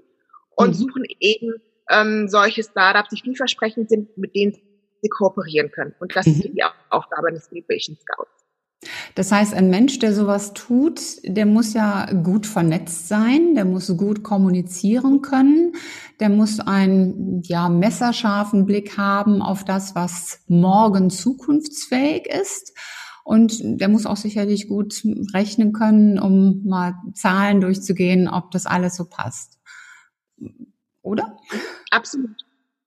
und 0.58 0.70
mhm. 0.70 0.74
suchen 0.74 1.04
eben 1.20 1.54
ähm, 1.90 2.28
solche 2.28 2.62
Startups, 2.62 3.10
die 3.10 3.20
vielversprechend 3.22 3.88
sind, 3.88 4.16
mit 4.18 4.34
denen 4.34 4.52
sie 5.00 5.08
kooperieren 5.08 5.70
können. 5.70 5.94
Und 6.00 6.14
das 6.16 6.26
mhm. 6.26 6.32
ist 6.32 6.44
die 6.44 6.62
Aufgabe 6.90 7.32
des 7.32 7.48
Innovation 7.48 7.96
Scouts. 7.96 8.30
Das 9.14 9.32
heißt, 9.32 9.54
ein 9.54 9.70
Mensch, 9.70 9.98
der 9.98 10.14
sowas 10.14 10.52
tut, 10.52 11.00
der 11.24 11.46
muss 11.46 11.74
ja 11.74 12.06
gut 12.12 12.46
vernetzt 12.46 13.08
sein, 13.08 13.54
der 13.56 13.64
muss 13.64 13.96
gut 13.96 14.22
kommunizieren 14.22 15.20
können, 15.20 15.72
der 16.20 16.28
muss 16.28 16.60
einen 16.60 17.42
ja, 17.44 17.68
messerscharfen 17.68 18.66
Blick 18.66 18.96
haben 18.96 19.42
auf 19.42 19.64
das, 19.64 19.96
was 19.96 20.44
morgen 20.46 21.10
zukunftsfähig 21.10 22.26
ist. 22.26 22.76
Und 23.24 23.60
der 23.62 23.88
muss 23.88 24.06
auch 24.06 24.16
sicherlich 24.16 24.68
gut 24.68 25.02
rechnen 25.34 25.72
können, 25.72 26.18
um 26.18 26.64
mal 26.64 26.94
Zahlen 27.14 27.60
durchzugehen, 27.60 28.28
ob 28.28 28.52
das 28.52 28.64
alles 28.64 28.96
so 28.96 29.04
passt. 29.04 29.57
Oder? 31.08 31.36
Absolut. 31.90 32.36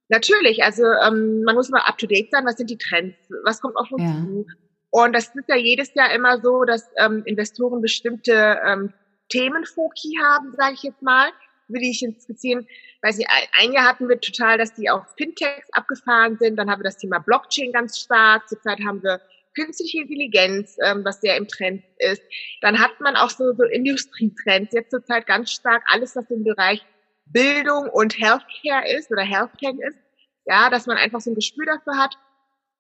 Natürlich, 0.09 0.63
also 0.63 0.83
ähm, 0.83 1.43
man 1.43 1.55
muss 1.55 1.69
mal 1.69 1.81
up 1.81 1.97
to 1.97 2.05
date 2.05 2.29
sein, 2.31 2.45
was 2.45 2.57
sind 2.57 2.69
die 2.69 2.77
Trends, 2.77 3.17
was 3.45 3.61
kommt 3.61 3.77
auf 3.77 3.91
uns 3.91 4.03
ja. 4.03 4.11
zu, 4.11 4.45
und 4.91 5.13
das 5.13 5.33
ist 5.33 5.47
ja 5.47 5.55
jedes 5.55 5.93
Jahr 5.95 6.13
immer 6.13 6.41
so, 6.41 6.65
dass 6.65 6.89
ähm, 6.97 7.23
Investoren 7.25 7.81
bestimmte 7.81 8.59
ähm, 8.65 8.93
Themenfoki 9.29 10.19
haben, 10.21 10.53
sage 10.57 10.73
ich 10.75 10.83
jetzt 10.83 11.01
mal, 11.01 11.29
würde 11.69 11.85
ich 11.85 12.01
jetzt 12.01 12.23
skizzieren. 12.23 12.67
Weil 13.01 13.13
sie 13.13 13.25
ein 13.57 13.71
Jahr 13.71 13.87
hatten 13.87 14.09
wir 14.09 14.19
total, 14.19 14.57
dass 14.57 14.73
die 14.73 14.89
auf 14.89 15.03
Fintechs 15.17 15.69
abgefahren 15.71 16.37
sind. 16.37 16.57
Dann 16.57 16.69
haben 16.69 16.81
wir 16.81 16.89
das 16.89 16.97
Thema 16.97 17.19
Blockchain 17.19 17.71
ganz 17.71 17.99
stark. 17.99 18.49
Zurzeit 18.49 18.79
haben 18.85 19.01
wir 19.01 19.21
künstliche 19.55 20.01
Intelligenz, 20.01 20.77
ähm, 20.83 21.05
was 21.05 21.21
sehr 21.21 21.37
im 21.37 21.47
Trend 21.47 21.83
ist. 21.99 22.21
Dann 22.59 22.77
hat 22.77 22.99
man 22.99 23.15
auch 23.15 23.29
so, 23.29 23.53
so 23.53 23.63
Industrietrends. 23.63 24.73
Jetzt 24.73 24.91
zurzeit 24.91 25.25
ganz 25.25 25.51
stark 25.51 25.83
alles, 25.87 26.17
was 26.17 26.29
im 26.29 26.43
Bereich 26.43 26.85
Bildung 27.31 27.89
und 27.89 28.17
Healthcare 28.17 28.89
ist 28.97 29.11
oder 29.11 29.23
Healthcare 29.23 29.75
ist. 29.87 29.97
Ja, 30.45 30.69
dass 30.69 30.87
man 30.87 30.97
einfach 30.97 31.21
so 31.21 31.31
ein 31.31 31.35
Gespür 31.35 31.65
dafür 31.65 31.97
hat 31.97 32.17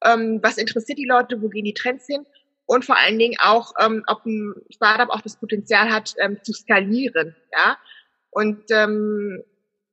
ähm, 0.03 0.39
was 0.41 0.57
interessiert 0.57 0.97
die 0.97 1.05
Leute, 1.05 1.41
wo 1.41 1.49
gehen 1.49 1.65
die 1.65 1.73
Trends 1.73 2.07
hin 2.07 2.25
und 2.65 2.85
vor 2.85 2.97
allen 2.97 3.19
Dingen 3.19 3.37
auch, 3.39 3.73
ähm, 3.79 4.03
ob 4.07 4.25
ein 4.25 4.53
Startup 4.69 5.09
auch 5.09 5.21
das 5.21 5.37
Potenzial 5.37 5.89
hat, 5.89 6.13
ähm, 6.19 6.39
zu 6.43 6.53
skalieren, 6.53 7.35
ja, 7.51 7.77
und 8.29 8.63
ähm, 8.71 9.43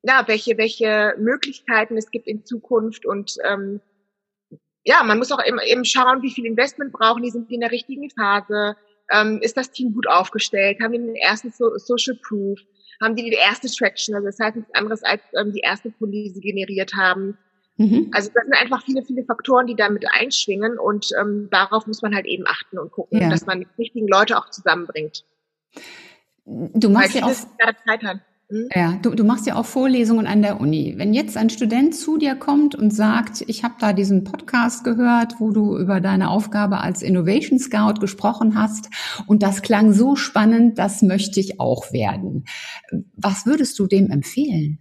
ja, 0.02 0.24
welche, 0.26 0.56
welche 0.58 1.14
Möglichkeiten 1.18 1.96
es 1.96 2.10
gibt 2.10 2.28
in 2.28 2.44
Zukunft 2.44 3.04
und 3.04 3.36
ähm, 3.44 3.80
ja, 4.84 5.02
man 5.02 5.18
muss 5.18 5.32
auch 5.32 5.44
eben, 5.44 5.58
eben 5.58 5.84
schauen, 5.84 6.22
wie 6.22 6.30
viel 6.30 6.46
Investment 6.46 6.92
brauchen 6.92 7.22
die, 7.22 7.30
sind 7.30 7.50
die 7.50 7.54
in 7.54 7.60
der 7.60 7.72
richtigen 7.72 8.08
Phase, 8.10 8.76
ähm, 9.10 9.40
ist 9.42 9.56
das 9.56 9.70
Team 9.70 9.92
gut 9.92 10.06
aufgestellt, 10.08 10.78
haben 10.80 10.92
die 10.92 10.98
den 10.98 11.16
ersten 11.16 11.50
so 11.50 11.76
Social 11.76 12.16
Proof, 12.26 12.60
haben 13.00 13.17
die 13.17 13.25
die 13.25 13.37
erste 13.37 13.69
Traction, 13.69 14.14
also 14.14 14.26
das 14.26 14.38
heißt 14.38 14.57
nichts 14.57 14.75
anderes 14.75 15.02
als 15.02 15.23
ähm, 15.38 15.52
die 15.52 15.61
erste 15.61 15.90
Kunde, 15.93 16.17
die 16.17 16.31
sie 16.31 16.40
generiert 16.40 16.93
haben, 16.97 17.38
Mhm. 17.78 18.11
Also 18.12 18.31
das 18.35 18.45
sind 18.45 18.55
einfach 18.55 18.83
viele, 18.85 19.05
viele 19.05 19.25
Faktoren, 19.25 19.67
die 19.69 19.76
damit 19.76 20.05
einschwingen 20.11 20.78
und 20.78 21.11
ähm, 21.19 21.49
darauf 21.50 21.87
muss 21.87 22.02
man 22.02 22.14
halt 22.14 22.26
eben 22.26 22.45
achten 22.47 22.76
und 22.76 22.90
gucken, 22.90 23.21
ja. 23.21 23.31
dass 23.31 23.47
man 23.47 23.61
die 23.61 23.67
richtigen 23.78 24.09
Leute 24.09 24.37
auch 24.37 24.50
zusammenbringt. 24.50 25.25
Du 26.45 26.90
machst 26.90 27.14
ja 27.14 27.25
auch 27.25 27.33
Zeit 27.33 28.02
haben. 28.02 28.21
Hm? 28.50 28.69
Ja, 28.75 28.99
du, 29.02 29.14
du 29.14 29.25
machst 29.25 29.47
ja 29.47 29.57
auch 29.57 29.67
Vorlesungen 29.67 30.26
an 30.26 30.43
der 30.43 30.61
Uni. 30.61 30.95
Wenn 30.97 31.12
jetzt 31.12 31.37
ein 31.37 31.50
Student 31.50 31.95
zu 31.95 32.17
dir 32.17 32.35
kommt 32.35 32.75
und 32.75 32.90
sagt, 32.90 33.43
ich 33.47 33.62
habe 33.62 33.75
da 33.78 33.93
diesen 33.93 34.25
Podcast 34.25 34.85
gehört, 34.85 35.35
wo 35.38 35.50
du 35.50 35.76
über 35.76 36.00
deine 36.00 36.31
Aufgabe 36.31 36.78
als 36.78 37.02
Innovation 37.02 37.59
Scout 37.59 38.00
gesprochen 38.00 38.59
hast 38.59 38.88
und 39.26 39.43
das 39.43 39.62
klang 39.62 39.93
so 39.93 40.17
spannend, 40.17 40.78
das 40.78 41.02
möchte 41.02 41.40
ich 41.40 41.61
auch 41.61 41.93
werden. 41.93 42.47
Was 43.17 43.45
würdest 43.45 43.78
du 43.78 43.87
dem 43.87 44.11
empfehlen? 44.11 44.78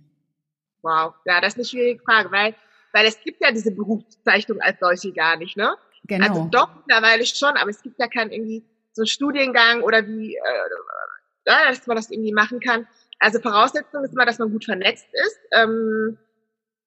Wow, 0.82 1.14
ja, 1.26 1.42
das 1.42 1.54
ist 1.54 1.58
eine 1.58 1.66
schwierige 1.66 2.02
Frage, 2.04 2.32
weil 2.32 2.56
weil 2.94 3.06
es 3.06 3.20
gibt 3.22 3.44
ja 3.44 3.52
diese 3.52 3.72
Berufsbezeichnung 3.72 4.60
als 4.62 4.80
solche 4.80 5.12
gar 5.12 5.38
nicht, 5.38 5.56
ne? 5.56 5.76
Genau. 6.06 6.28
Also 6.28 6.48
doch 6.50 6.70
mittlerweile 6.76 7.26
schon, 7.26 7.56
aber 7.58 7.70
es 7.70 7.84
gibt 7.84 8.00
ja 8.00 8.08
keinen 8.08 8.32
irgendwie 8.32 8.64
so 8.94 9.06
Studiengang 9.06 9.84
oder 9.84 10.08
wie, 10.08 10.36
äh, 10.36 10.40
dass 11.44 11.86
man 11.86 11.98
das 11.98 12.10
irgendwie 12.10 12.34
machen 12.34 12.60
kann. 12.60 12.88
Also 13.20 13.40
Voraussetzung 13.40 14.04
ist 14.04 14.14
immer, 14.14 14.26
dass 14.26 14.40
man 14.40 14.52
gut 14.52 14.66
vernetzt 14.66 15.08
ist. 15.12 15.40
Ähm, 15.52 16.18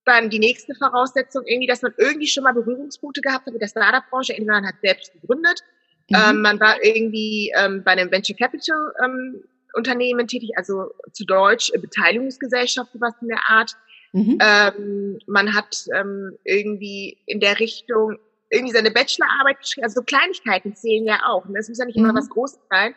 dann 0.04 0.30
die 0.30 0.38
nächste 0.38 0.74
Voraussetzung 0.74 1.44
irgendwie, 1.46 1.66
dass 1.66 1.82
man 1.82 1.94
irgendwie 1.98 2.26
schon 2.26 2.44
mal 2.44 2.54
Berührungspunkte 2.54 3.20
gehabt 3.20 3.46
hat 3.46 3.52
mit 3.52 3.62
der 3.62 3.68
Startup-Branche. 3.68 4.32
Entweder 4.32 4.54
man 4.54 4.66
hat 4.66 4.76
selbst 4.82 5.12
gegründet, 5.12 5.60
mhm. 6.08 6.16
ähm, 6.16 6.42
man 6.42 6.60
war 6.60 6.82
irgendwie 6.82 7.52
ähm, 7.56 7.82
bei 7.84 7.92
einem 7.92 8.10
Venture 8.10 8.36
Capital 8.36 8.92
ähm, 9.04 9.42
Unternehmen 9.74 10.26
tätig, 10.26 10.50
also 10.56 10.90
zu 11.12 11.24
Deutsch 11.24 11.70
äh, 11.72 11.78
Beteiligungsgesellschaft, 11.78 12.92
sowas 12.92 13.14
in 13.20 13.28
der 13.28 13.48
Art. 13.48 13.76
Mhm. 14.12 14.38
Ähm, 14.40 15.18
man 15.26 15.54
hat 15.54 15.84
ähm, 15.94 16.36
irgendwie 16.44 17.18
in 17.26 17.38
der 17.40 17.60
Richtung 17.60 18.18
irgendwie 18.48 18.74
seine 18.74 18.90
Bachelorarbeit 18.90 19.60
geschrieben. 19.60 19.84
Also 19.84 20.00
so 20.00 20.04
Kleinigkeiten 20.04 20.74
zählen 20.74 21.04
ja 21.04 21.20
auch. 21.26 21.46
Ne? 21.46 21.58
Es 21.60 21.68
muss 21.68 21.78
ja 21.78 21.84
nicht 21.84 21.96
mhm. 21.96 22.06
immer 22.06 22.14
was 22.14 22.28
Großes 22.28 22.58
sein. 22.68 22.94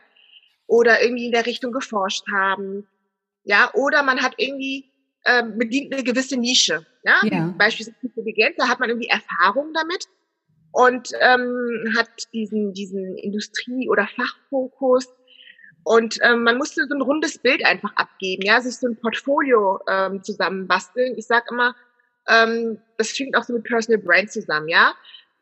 Oder 0.66 1.04
irgendwie 1.04 1.28
in 1.28 1.32
der 1.32 1.46
Richtung 1.46 1.72
geforscht 1.72 2.26
haben. 2.34 2.88
Ja, 3.44 3.72
oder 3.74 4.04
man 4.04 4.22
hat 4.22 4.34
irgendwie 4.38 4.92
ähm, 5.26 5.58
bedient 5.58 5.94
eine 5.94 6.04
gewisse 6.04 6.38
Nische. 6.38 6.86
Ja, 7.04 7.20
ja. 7.24 7.54
beispielsweise 7.58 7.98
Intelligenz, 8.02 8.56
da 8.58 8.70
hat 8.70 8.80
man 8.80 8.90
irgendwie 8.90 9.10
Erfahrung 9.10 9.74
damit 9.74 10.08
und 10.72 11.10
ähm, 11.20 11.94
hat 11.98 12.10
diesen 12.34 12.74
diesen 12.74 13.18
Industrie- 13.18 13.90
oder 13.90 14.08
Fachfokus 14.08 15.08
und 15.84 16.18
ähm, 16.24 16.44
man 16.44 16.58
musste 16.58 16.86
so 16.88 16.96
ein 16.96 17.02
rundes 17.02 17.38
Bild 17.38 17.66
einfach 17.66 17.94
abgeben, 17.96 18.44
ja, 18.46 18.62
sich 18.62 18.78
so 18.78 18.88
ein 18.88 18.96
Portfolio 18.96 19.80
ähm, 19.90 20.24
zusammenbasteln. 20.24 21.16
Ich 21.18 21.28
sage 21.28 21.46
immer, 21.52 21.76
ähm, 22.28 22.80
das 22.98 23.12
fängt 23.12 23.36
auch 23.36 23.44
so 23.44 23.54
mit 23.54 23.66
Personal 23.66 24.02
Brand 24.02 24.32
zusammen, 24.32 24.70
ja. 24.70 24.94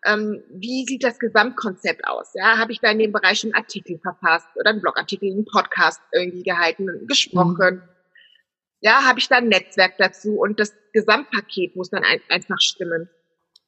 Ähm, 0.03 0.41
wie 0.50 0.84
sieht 0.86 1.03
das 1.03 1.20
Gesamtkonzept 1.20 2.08
aus? 2.08 2.31
Ja, 2.34 2.58
habe 2.58 2.72
ich 2.72 2.79
da 2.79 2.89
in 2.89 2.98
dem 2.98 3.12
Bereich 3.12 3.43
einen 3.43 3.53
Artikel 3.53 4.00
verfasst 4.00 4.48
oder 4.55 4.72
einen 4.72 4.81
Blogartikel, 4.81 5.31
einen 5.31 5.46
Podcast 5.46 6.01
irgendwie 6.12 6.41
gehalten, 6.41 7.05
gesprochen? 7.05 7.75
Mhm. 7.75 7.91
Ja, 8.82 9.04
habe 9.06 9.20
ich 9.20 9.28
da 9.30 9.38
ein 9.38 9.48
Netzwerk 9.48 9.94
dazu 9.98 10.40
und 10.40 10.60
das 10.60 10.74
Gesamtpaket 10.92 11.76
muss 11.76 11.90
dann 11.90 12.04
ein, 12.04 12.20
einfach 12.30 12.60
stimmen. 12.60 13.10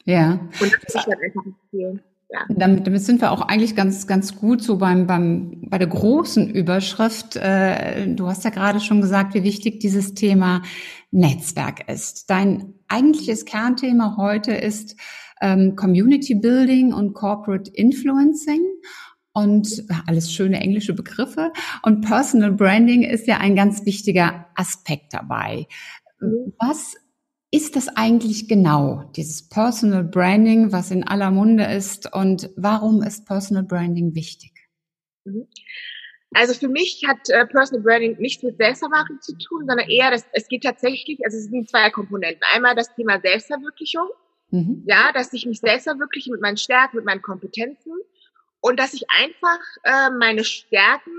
Ja. 0.05 0.31
Und 0.59 0.73
das 0.73 0.95
ist 0.95 1.07
dann 1.07 1.19
einfach 1.23 1.45
empfehlen. 1.45 2.01
Ja. 2.29 2.45
Damit, 2.49 2.87
damit 2.87 3.01
sind 3.03 3.21
wir 3.21 3.31
auch 3.31 3.41
eigentlich 3.41 3.75
ganz, 3.75 4.07
ganz 4.07 4.35
gut 4.35 4.63
so 4.63 4.79
beim, 4.79 5.05
beim, 5.05 5.67
bei 5.69 5.77
der 5.77 5.87
großen 5.87 6.49
Überschrift. 6.49 7.35
Äh, 7.35 8.07
du 8.07 8.27
hast 8.27 8.43
ja 8.43 8.49
gerade 8.49 8.79
schon 8.79 9.01
gesagt, 9.01 9.35
wie 9.35 9.43
wichtig 9.43 9.79
dieses 9.79 10.15
Thema 10.15 10.63
Netzwerk 11.11 11.87
ist. 11.87 12.31
Dein 12.31 12.73
eigentliches 12.87 13.45
Kernthema 13.45 14.15
heute 14.17 14.51
ist 14.51 14.95
ähm, 15.41 15.75
Community 15.75 16.33
Building 16.33 16.91
und 16.91 17.13
Corporate 17.13 17.69
Influencing 17.71 18.63
und 19.33 19.83
alles 20.07 20.31
schöne 20.31 20.59
englische 20.59 20.93
Begriffe. 20.93 21.51
Und 21.81 22.01
Personal 22.01 22.51
Branding 22.51 23.03
ist 23.03 23.27
ja 23.27 23.37
ein 23.37 23.55
ganz 23.55 23.85
wichtiger 23.85 24.47
Aspekt 24.55 25.13
dabei. 25.13 25.67
Mhm. 26.19 26.53
Was 26.59 26.95
ist 27.51 27.75
das 27.75 27.87
eigentlich 27.87 28.47
genau, 28.47 29.11
dieses 29.15 29.47
Personal 29.47 30.03
Branding, 30.03 30.71
was 30.71 30.91
in 30.91 31.03
aller 31.03 31.29
Munde 31.31 31.65
ist 31.65 32.11
und 32.11 32.49
warum 32.55 33.03
ist 33.03 33.27
Personal 33.27 33.63
Branding 33.63 34.15
wichtig? 34.15 34.51
Mhm. 35.25 35.47
Also 36.35 36.55
für 36.55 36.67
mich 36.67 37.03
hat 37.07 37.29
äh, 37.29 37.45
Personal 37.45 37.83
Branding 37.83 38.17
nichts 38.17 38.41
mit 38.41 38.57
Selbstvermarktung 38.57 39.21
zu 39.21 39.37
tun, 39.37 39.65
sondern 39.67 39.87
eher, 39.87 40.09
dass, 40.09 40.25
es 40.33 40.47
geht 40.47 40.63
tatsächlich, 40.63 41.19
also 41.23 41.37
es 41.37 41.45
sind 41.45 41.69
zwei 41.69 41.91
Komponenten. 41.91 42.41
Einmal 42.55 42.73
das 42.73 42.93
Thema 42.95 43.19
Selbstverwirklichung, 43.21 44.07
mhm. 44.49 44.83
ja, 44.87 45.11
dass 45.13 45.31
ich 45.33 45.45
mich 45.45 45.59
selbst 45.59 45.83
verwirkliche 45.83 46.31
mit 46.31 46.41
meinen 46.41 46.57
Stärken, 46.57 46.97
mit 46.97 47.05
meinen 47.05 47.21
Kompetenzen 47.21 47.93
und 48.63 48.79
dass 48.79 48.93
ich 48.93 49.03
einfach 49.09 49.59
äh, 49.83 50.09
meine 50.17 50.43
Stärken 50.43 51.11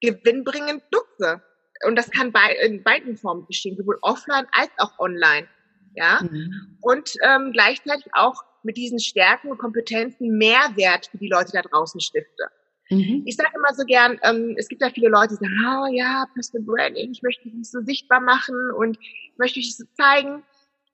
gewinnbringend 0.00 0.82
nutze. 0.92 1.42
Und 1.86 1.96
das 1.96 2.10
kann 2.10 2.32
bei, 2.32 2.54
in 2.62 2.82
beiden 2.82 3.16
Formen 3.16 3.46
geschehen, 3.46 3.76
sowohl 3.76 3.98
offline 4.02 4.46
als 4.52 4.70
auch 4.76 4.98
online 4.98 5.48
ja, 5.94 6.20
mhm. 6.22 6.76
und 6.82 7.14
ähm, 7.24 7.52
gleichzeitig 7.52 8.06
auch 8.12 8.42
mit 8.62 8.76
diesen 8.76 8.98
Stärken 8.98 9.50
und 9.50 9.58
Kompetenzen 9.58 10.36
Mehrwert 10.36 11.06
für 11.06 11.18
die 11.18 11.28
Leute 11.28 11.52
da 11.52 11.62
draußen 11.62 12.00
stifte. 12.00 12.44
Mhm. 12.90 13.22
Ich 13.24 13.36
sage 13.36 13.50
immer 13.54 13.72
so 13.74 13.84
gern, 13.84 14.18
ähm, 14.22 14.54
es 14.58 14.68
gibt 14.68 14.82
ja 14.82 14.90
viele 14.90 15.08
Leute, 15.08 15.28
die 15.28 15.44
sagen, 15.44 15.56
oh 15.64 15.86
ja, 15.92 16.26
Personal 16.34 16.66
Branding, 16.66 17.12
ich 17.12 17.22
möchte 17.22 17.48
dich 17.48 17.70
so 17.70 17.80
sichtbar 17.80 18.20
machen 18.20 18.56
und 18.76 18.98
möchte 19.38 19.60
dich 19.60 19.76
so 19.76 19.84
zeigen. 19.94 20.42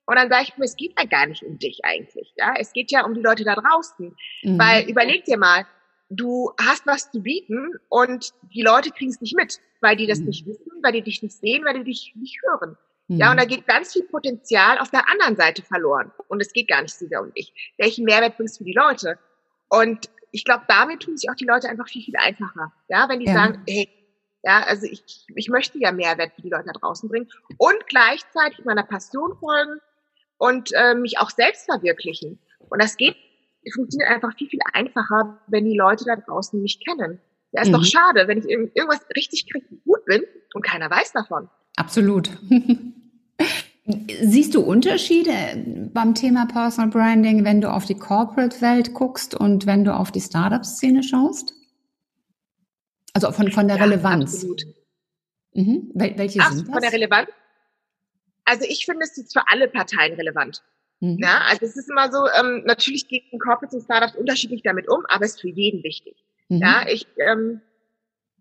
Und 0.05 0.15
dann 0.15 0.29
sage 0.29 0.43
ich 0.43 0.57
mir, 0.57 0.63
es 0.63 0.77
geht 0.77 0.93
ja 0.97 1.05
gar 1.05 1.25
nicht 1.25 1.43
um 1.43 1.59
dich 1.59 1.81
eigentlich. 1.83 2.33
Ja, 2.37 2.53
es 2.57 2.71
geht 2.71 2.91
ja 2.91 3.03
um 3.03 3.13
die 3.13 3.21
Leute 3.21 3.43
da 3.43 3.55
draußen. 3.55 4.15
Mhm. 4.43 4.59
Weil 4.59 4.89
überleg 4.89 5.25
dir 5.25 5.37
mal, 5.37 5.65
du 6.09 6.51
hast 6.59 6.85
was 6.85 7.11
zu 7.11 7.21
bieten 7.21 7.71
und 7.89 8.31
die 8.53 8.61
Leute 8.61 8.91
kriegen 8.91 9.11
es 9.11 9.21
nicht 9.21 9.35
mit, 9.35 9.59
weil 9.81 9.95
die 9.95 10.07
das 10.07 10.19
Mhm. 10.19 10.25
nicht 10.27 10.45
wissen, 10.45 10.71
weil 10.81 10.93
die 10.93 11.01
dich 11.01 11.21
nicht 11.21 11.35
sehen, 11.37 11.65
weil 11.65 11.75
die 11.75 11.83
dich 11.83 12.13
nicht 12.15 12.39
hören. 12.45 12.77
Mhm. 13.07 13.17
Ja, 13.17 13.31
und 13.31 13.37
da 13.37 13.45
geht 13.45 13.65
ganz 13.67 13.93
viel 13.93 14.03
Potenzial 14.03 14.77
auf 14.79 14.89
der 14.89 15.09
anderen 15.09 15.35
Seite 15.35 15.61
verloren. 15.63 16.11
Und 16.27 16.41
es 16.41 16.53
geht 16.53 16.67
gar 16.67 16.81
nicht 16.81 16.95
so 16.95 17.07
sehr 17.07 17.21
um 17.21 17.33
dich. 17.33 17.53
Welchen 17.77 18.05
Mehrwert 18.05 18.37
bringst 18.37 18.55
du 18.55 18.59
für 18.59 18.65
die 18.65 18.73
Leute? 18.73 19.17
Und 19.69 20.09
ich 20.31 20.43
glaube, 20.45 20.65
damit 20.67 21.01
tun 21.01 21.17
sich 21.17 21.29
auch 21.29 21.35
die 21.35 21.45
Leute 21.45 21.69
einfach 21.69 21.87
viel, 21.87 22.03
viel 22.03 22.15
einfacher. 22.17 22.71
Ja, 22.89 23.07
wenn 23.09 23.19
die 23.19 23.27
Ja. 23.27 23.33
sagen, 23.33 23.63
hey, 23.67 23.87
ja, 24.43 24.63
also 24.63 24.85
ich, 24.85 25.25
ich 25.35 25.49
möchte 25.49 25.77
ja 25.79 25.91
Mehrwert 25.91 26.33
für 26.35 26.41
die 26.41 26.49
Leute 26.49 26.65
da 26.67 26.73
draußen 26.73 27.09
bringen 27.09 27.27
und 27.57 27.85
gleichzeitig 27.87 28.63
meiner 28.65 28.83
Passion 28.83 29.35
folgen 29.39 29.79
und 30.37 30.69
äh, 30.73 30.93
mich 30.95 31.17
auch 31.19 31.29
selbst 31.31 31.65
verwirklichen. 31.65 32.39
Und 32.69 32.81
das 32.81 32.95
geht, 32.97 33.15
funktioniert 33.73 34.09
einfach 34.11 34.35
viel, 34.37 34.49
viel 34.49 34.59
einfacher, 34.73 35.39
wenn 35.47 35.65
die 35.65 35.77
Leute 35.77 36.05
da 36.05 36.15
draußen 36.15 36.61
mich 36.61 36.79
kennen. 36.85 37.19
Ja, 37.51 37.61
ist 37.61 37.69
Mhm. 37.69 37.73
doch 37.73 37.85
schade, 37.85 38.27
wenn 38.27 38.39
ich 38.39 38.45
irg- 38.45 38.71
irgendwas 38.73 39.01
richtig 39.15 39.45
gut 39.85 40.05
bin 40.05 40.23
und 40.53 40.61
keiner 40.65 40.89
weiß 40.89 41.13
davon. 41.13 41.49
Absolut. 41.75 42.29
Siehst 44.21 44.53
du 44.53 44.61
Unterschiede 44.61 45.31
beim 45.93 46.13
Thema 46.13 46.45
Personal 46.45 46.89
Branding, 46.89 47.45
wenn 47.45 47.61
du 47.61 47.71
auf 47.71 47.85
die 47.85 47.95
Corporate-Welt 47.95 48.93
guckst 48.93 49.33
und 49.33 49.65
wenn 49.65 49.85
du 49.85 49.93
auf 49.95 50.11
die 50.11 50.19
Startup-Szene 50.19 51.03
schaust? 51.03 51.53
Also 53.13 53.31
von, 53.31 53.49
von 53.51 53.67
der 53.69 53.77
Ja, 53.77 53.83
Relevanz. 53.85 54.33
Absolut. 54.35 54.63
Mhm. 55.53 55.89
Wel 55.93 56.17
welche 56.17 56.39
Ach, 56.41 56.51
sind 56.51 56.65
von 56.65 56.73
der 56.81 56.81
das? 56.81 56.93
Relevanz? 56.93 57.29
Also 58.43 58.65
ich 58.67 58.85
finde, 58.85 59.03
es 59.05 59.17
ist 59.17 59.31
für 59.33 59.43
alle 59.49 59.69
Parteien 59.69 60.13
relevant. 60.15 60.63
Mhm. 60.99 61.17
Ja, 61.19 61.41
also 61.47 61.65
es 61.65 61.77
ist 61.77 61.89
immer 61.89 62.11
so, 62.11 62.25
ähm, 62.39 62.63
natürlich 62.65 63.07
gehen 63.07 63.23
Corporates 63.39 63.75
und 63.75 63.83
Startups 63.83 64.15
unterschiedlich 64.15 64.63
damit 64.63 64.89
um, 64.89 65.05
aber 65.09 65.25
es 65.25 65.35
ist 65.35 65.41
für 65.41 65.49
jeden 65.49 65.83
wichtig. 65.83 66.15
Mhm. 66.49 66.61
Ja, 66.61 66.85
ich, 66.87 67.07
ähm, 67.19 67.61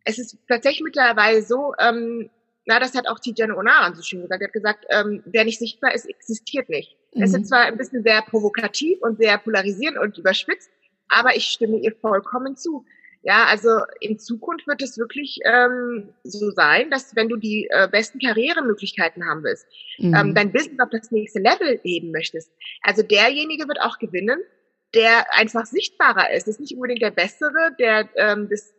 es 0.05 0.19
ist 0.19 0.39
tatsächlich 0.49 0.83
mittlerweile 0.83 1.43
so, 1.43 1.75
ähm, 1.79 2.31
na, 2.65 2.81
das 2.81 2.95
hat 2.95 3.09
auch 3.09 3.21
Tijan 3.21 3.53
Onaran 3.53 3.95
so 3.95 4.03
schön 4.03 4.23
gesagt. 4.23 4.41
Er 4.43 4.49
hat 4.49 4.53
gesagt, 4.53 4.85
ähm, 4.91 5.23
wer 5.27 5.45
nicht 5.45 5.59
sichtbar 5.59 5.95
ist, 5.95 6.07
existiert 6.09 6.69
nicht. 6.69 6.97
Das 7.13 7.31
ist 7.31 7.33
Mhm. 7.33 7.39
jetzt 7.41 7.49
zwar 7.49 7.61
ein 7.61 7.77
bisschen 7.77 8.03
sehr 8.03 8.23
provokativ 8.23 9.01
und 9.03 9.19
sehr 9.19 9.39
polarisierend 9.39 9.99
und 9.99 10.19
überspitzt, 10.19 10.71
aber 11.09 11.37
ich 11.37 11.45
stimme 11.47 11.79
ihr 11.79 11.95
vollkommen 12.01 12.57
zu. 12.57 12.85
Ja, 13.29 13.47
also 13.47 13.81
in 13.99 14.21
Zukunft 14.21 14.69
wird 14.69 14.81
es 14.83 14.99
wirklich 14.99 15.41
ähm, 15.45 16.11
so 16.23 16.53
sein, 16.53 16.91
dass 16.93 17.17
wenn 17.17 17.29
du 17.29 17.35
die 17.37 17.67
äh, 17.73 17.89
besten 17.91 18.21
Karrieremöglichkeiten 18.21 19.29
haben 19.29 19.43
willst, 19.43 19.67
Mhm. 19.99 20.15
ähm, 20.15 20.35
dein 20.37 20.53
Business 20.53 20.79
auf 20.79 20.91
das 20.91 21.11
nächste 21.11 21.41
Level 21.41 21.81
heben 21.83 22.13
möchtest, 22.13 22.53
also 22.83 23.03
derjenige 23.03 23.67
wird 23.67 23.81
auch 23.81 23.99
gewinnen, 23.99 24.39
der 24.95 25.27
einfach 25.35 25.67
sichtbarer 25.67 26.31
ist. 26.35 26.47
Das 26.47 26.55
ist 26.55 26.61
nicht 26.61 26.75
unbedingt 26.77 27.03
der 27.03 27.11
Bessere, 27.11 27.75
der 27.81 28.09
ähm, 28.15 28.49
das 28.49 28.73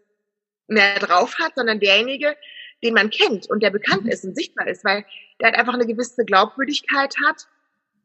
mehr 0.70 0.98
drauf 1.00 1.38
hat, 1.40 1.54
sondern 1.56 1.82
derjenige, 1.82 2.38
den 2.82 2.94
man 2.94 3.10
kennt 3.10 3.50
und 3.50 3.62
der 3.62 3.72
bekannt 3.72 4.06
Mhm. 4.06 4.12
ist 4.12 4.24
und 4.24 4.34
sichtbar 4.38 4.68
ist, 4.70 4.86
weil 4.86 5.04
der 5.42 5.48
halt 5.48 5.58
einfach 5.60 5.74
eine 5.74 5.86
gewisse 5.88 6.24
Glaubwürdigkeit 6.24 7.14
hat 7.28 7.48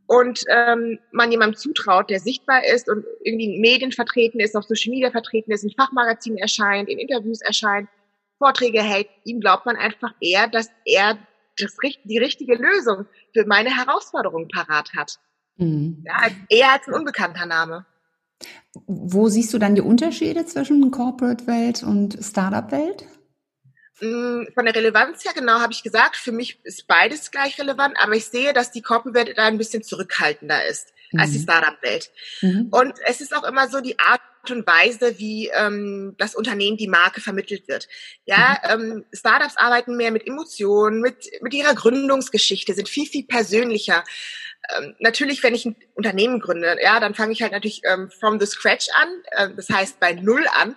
und 0.07 0.45
ähm, 0.49 0.99
man 1.13 1.31
jemandem 1.31 1.57
zutraut, 1.57 2.11
der 2.11 2.21
sichtbar 2.21 2.65
ist 2.65 2.89
und 2.89 3.05
irgendwie 3.25 3.55
in 3.55 3.61
Medien 3.61 3.93
vertreten 3.93 4.41
ist, 4.41 4.57
auf 4.57 4.65
Social 4.65 4.91
Media 4.91 5.11
vertreten 5.11 5.53
ist, 5.53 5.65
in 5.65 5.71
Fachmagazinen 5.71 6.39
erscheint, 6.39 6.89
in 6.89 6.99
Interviews 6.99 7.41
erscheint, 7.41 7.89
Vorträge 8.39 8.83
hält, 8.83 9.09
ihm 9.25 9.41
glaubt 9.41 9.67
man 9.67 9.77
einfach 9.77 10.13
eher, 10.21 10.49
dass 10.49 10.69
er 10.85 11.19
das, 11.59 11.77
die 12.05 12.19
richtige 12.19 12.57
Lösung 12.57 13.07
für 13.33 13.47
meine 13.47 13.71
Herausforderung 13.77 14.49
parat 14.49 14.93
hat. 14.95 15.19
Mhm. 15.57 16.05
Ja, 16.05 16.29
eher 16.49 16.73
als 16.73 16.89
ein 16.89 16.95
unbekannter 16.95 17.47
Name. 17.47 17.87
Wo 18.87 19.29
siehst 19.29 19.55
du 19.55 19.59
dann 19.59 19.75
die 19.75 19.81
Unterschiede 19.81 20.45
zwischen 20.47 20.91
Corporate-Welt 20.91 21.83
und 21.85 22.19
Startup-Welt? 22.21 23.07
Mm, 24.03 24.49
Von 24.53 24.65
der 24.65 24.75
Relevanz 24.75 25.25
her, 25.25 25.33
genau, 25.33 25.61
habe 25.61 25.73
ich 25.73 25.85
gesagt, 25.85 26.17
für 26.17 26.33
mich 26.33 26.59
ist 26.65 26.89
beides 26.89 27.31
gleich 27.31 27.59
relevant, 27.61 27.97
aber 28.01 28.15
ich 28.15 28.25
sehe, 28.27 28.53
dass 28.53 28.73
die 28.73 28.83
Corporate-Welt 28.83 29.39
da 29.39 29.45
ein 29.45 29.59
bisschen 29.59 29.85
zurückhaltender 29.85 30.67
ist 30.67 30.93
als 31.17 31.33
die 31.33 31.39
Mhm. 31.39 31.43
Startup-Welt. 31.43 32.11
Mhm. 32.41 32.69
Und 32.71 32.95
es 33.07 33.21
ist 33.21 33.37
auch 33.37 33.45
immer 33.45 33.69
so 33.69 33.81
die 33.81 33.99
Art 33.99 34.21
und 34.51 34.67
Weise, 34.67 35.19
wie 35.19 35.51
ähm, 35.55 36.15
das 36.19 36.35
Unternehmen 36.35 36.77
die 36.77 36.89
Marke 36.89 37.21
vermittelt 37.21 37.69
wird. 37.69 37.87
Ja, 38.25 38.59
ähm, 38.69 39.05
Startups 39.13 39.57
arbeiten 39.57 39.97
mehr 39.97 40.11
mit 40.11 40.27
Emotionen, 40.27 41.01
mit, 41.01 41.31
mit 41.43 41.55
ihrer 41.55 41.75
Gründungsgeschichte, 41.75 42.75
sind 42.75 42.89
viel, 42.89 43.07
viel 43.07 43.25
persönlicher. 43.25 44.03
Ähm, 44.77 44.97
natürlich, 44.99 45.43
wenn 45.45 45.55
ich 45.55 45.65
ein 45.65 45.77
Unternehmen 45.95 46.41
gründe, 46.41 46.77
ja, 46.83 46.99
dann 46.99 47.15
fange 47.15 47.33
ich 47.33 47.43
halt 47.43 47.53
natürlich 47.53 47.83
ähm, 47.85 48.11
from 48.11 48.41
the 48.41 48.47
scratch 48.47 48.89
an, 48.95 49.09
äh, 49.33 49.55
das 49.55 49.69
heißt 49.69 50.01
bei 50.01 50.13
Null 50.15 50.45
an 50.61 50.75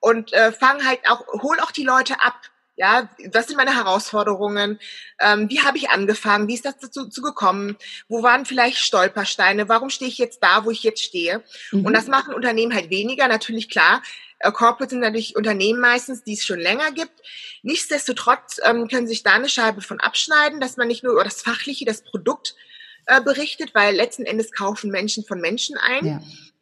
und 0.00 0.32
äh, 0.32 0.52
fange 0.52 0.84
halt 0.84 1.00
auch, 1.08 1.26
hol 1.42 1.58
auch 1.60 1.72
die 1.72 1.84
Leute 1.84 2.14
ab. 2.22 2.38
Ja, 2.78 3.08
was 3.32 3.48
sind 3.48 3.56
meine 3.56 3.74
Herausforderungen? 3.74 4.78
Ähm, 5.20 5.50
wie 5.50 5.60
habe 5.62 5.76
ich 5.76 5.90
angefangen? 5.90 6.46
Wie 6.46 6.54
ist 6.54 6.64
das 6.64 6.78
dazu, 6.78 7.06
dazu 7.06 7.22
gekommen? 7.22 7.76
Wo 8.08 8.22
waren 8.22 8.46
vielleicht 8.46 8.78
Stolpersteine? 8.78 9.68
Warum 9.68 9.90
stehe 9.90 10.08
ich 10.08 10.16
jetzt 10.16 10.40
da, 10.44 10.64
wo 10.64 10.70
ich 10.70 10.84
jetzt 10.84 11.02
stehe? 11.02 11.42
Mhm. 11.72 11.84
Und 11.84 11.92
das 11.92 12.06
machen 12.06 12.34
Unternehmen 12.34 12.72
halt 12.72 12.88
weniger. 12.88 13.26
Natürlich 13.26 13.68
klar, 13.68 14.00
äh, 14.38 14.52
Corporate 14.52 14.90
sind 14.90 15.00
natürlich 15.00 15.34
Unternehmen 15.34 15.80
meistens, 15.80 16.22
die 16.22 16.34
es 16.34 16.46
schon 16.46 16.60
länger 16.60 16.92
gibt. 16.92 17.20
Nichtsdestotrotz 17.62 18.60
ähm, 18.64 18.86
können 18.86 19.08
sich 19.08 19.24
da 19.24 19.32
eine 19.32 19.48
Scheibe 19.48 19.80
von 19.80 19.98
abschneiden, 19.98 20.60
dass 20.60 20.76
man 20.76 20.86
nicht 20.86 21.02
nur 21.02 21.14
über 21.14 21.24
das 21.24 21.42
Fachliche, 21.42 21.84
das 21.84 22.04
Produkt 22.04 22.54
äh, 23.06 23.20
berichtet, 23.20 23.74
weil 23.74 23.96
letzten 23.96 24.24
Endes 24.24 24.52
kaufen 24.52 24.92
Menschen 24.92 25.24
von 25.24 25.40
Menschen 25.40 25.76
ein. 25.76 26.06
ja. 26.06 26.20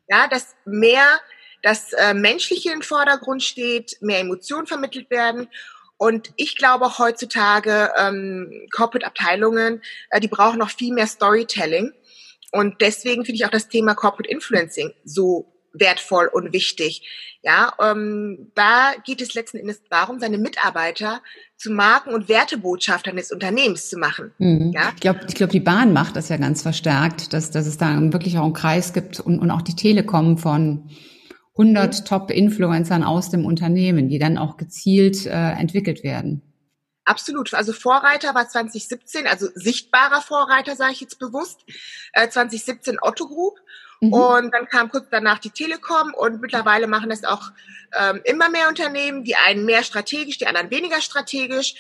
Ja, 0.09 0.29
dass 0.29 0.55
mehr 0.65 1.21
das 1.63 1.93
äh, 1.93 2.15
Menschliche 2.15 2.71
im 2.71 2.81
Vordergrund 2.81 3.43
steht, 3.43 3.97
mehr 4.01 4.21
Emotionen 4.21 4.69
vermittelt 4.69 5.11
werden. 5.11 5.49
Und 5.99 6.33
ich 6.37 6.57
glaube 6.57 6.87
auch 6.87 6.99
heutzutage, 6.99 7.91
ähm, 7.99 8.67
Corporate-Abteilungen, 8.75 9.83
äh, 10.11 10.21
die 10.21 10.29
brauchen 10.29 10.59
noch 10.59 10.71
viel 10.71 10.93
mehr 10.93 11.07
Storytelling. 11.07 11.93
Und 12.53 12.81
deswegen 12.81 13.25
finde 13.25 13.37
ich 13.37 13.47
auch 13.47 13.51
das 13.51 13.69
Thema 13.69 13.95
Corporate 13.95 14.31
Influencing 14.31 14.93
so 15.05 15.53
wertvoll 15.73 16.29
und 16.33 16.53
wichtig. 16.53 17.03
Ja, 17.43 17.73
ähm, 17.81 18.51
da 18.55 18.93
geht 19.05 19.21
es 19.21 19.35
letzten 19.35 19.59
Endes 19.59 19.81
darum, 19.89 20.19
seine 20.19 20.39
Mitarbeiter 20.39 21.23
zu 21.57 21.71
Marken- 21.71 22.13
und 22.13 22.29
Wertebotschaftern 22.29 23.17
des 23.17 23.31
Unternehmens 23.31 23.89
zu 23.89 23.99
machen. 23.99 24.33
Mhm. 24.39 24.73
Ja. 24.75 24.93
Ich 24.95 25.01
glaube, 25.01 25.21
ich 25.29 25.35
glaub, 25.35 25.51
die 25.51 25.61
Bahn 25.61 25.93
macht 25.93 26.17
das 26.17 26.29
ja 26.29 26.39
ganz 26.39 26.63
verstärkt, 26.63 27.33
dass, 27.33 27.51
dass 27.51 27.67
es 27.67 27.79
da 27.79 27.95
wirklich 28.13 28.39
auch 28.39 28.45
einen 28.45 28.53
Kreis 28.53 28.93
gibt 28.93 29.21
und, 29.21 29.39
und 29.39 29.51
auch 29.51 29.63
die 29.63 29.77
Telekom 29.77 30.39
von 30.39 30.91
100 31.57 32.01
Mhm. 32.01 32.05
Top-Influencern 32.05 33.03
aus 33.03 33.31
dem 33.31 33.45
Unternehmen, 33.45 34.09
die 34.09 34.19
dann 34.19 34.39
auch 34.39 34.57
gezielt 34.57 35.27
äh, 35.27 35.31
entwickelt 35.31 36.05
werden. 36.05 36.43
Absolut. 37.07 37.55
Also 37.55 37.73
Vorreiter 37.73 38.35
war 38.35 38.49
2017, 38.49 39.29
also 39.29 39.47
sichtbarer 39.55 40.21
Vorreiter, 40.21 40.75
sage 40.75 40.93
ich 40.93 41.01
jetzt 41.01 41.21
bewusst. 41.21 41.61
Äh, 42.13 42.29
2017 42.29 42.99
Otto 43.01 43.29
Group. 43.29 43.61
Mhm. 44.01 44.13
Und 44.13 44.55
dann 44.55 44.67
kam 44.67 44.91
kurz 44.91 45.07
danach 45.11 45.39
die 45.39 45.51
Telekom 45.51 46.15
und 46.15 46.41
mittlerweile 46.41 46.87
machen 46.87 47.11
das 47.11 47.25
auch 47.25 47.51
ähm, 47.99 48.21
immer 48.25 48.51
mehr 48.51 48.69
Unternehmen, 48.69 49.25
die 49.25 49.37
einen 49.37 49.65
mehr 49.65 49.83
strategisch, 49.83 50.39
die 50.39 50.47
anderen 50.47 50.71
weniger 50.71 51.01
strategisch. 51.01 51.75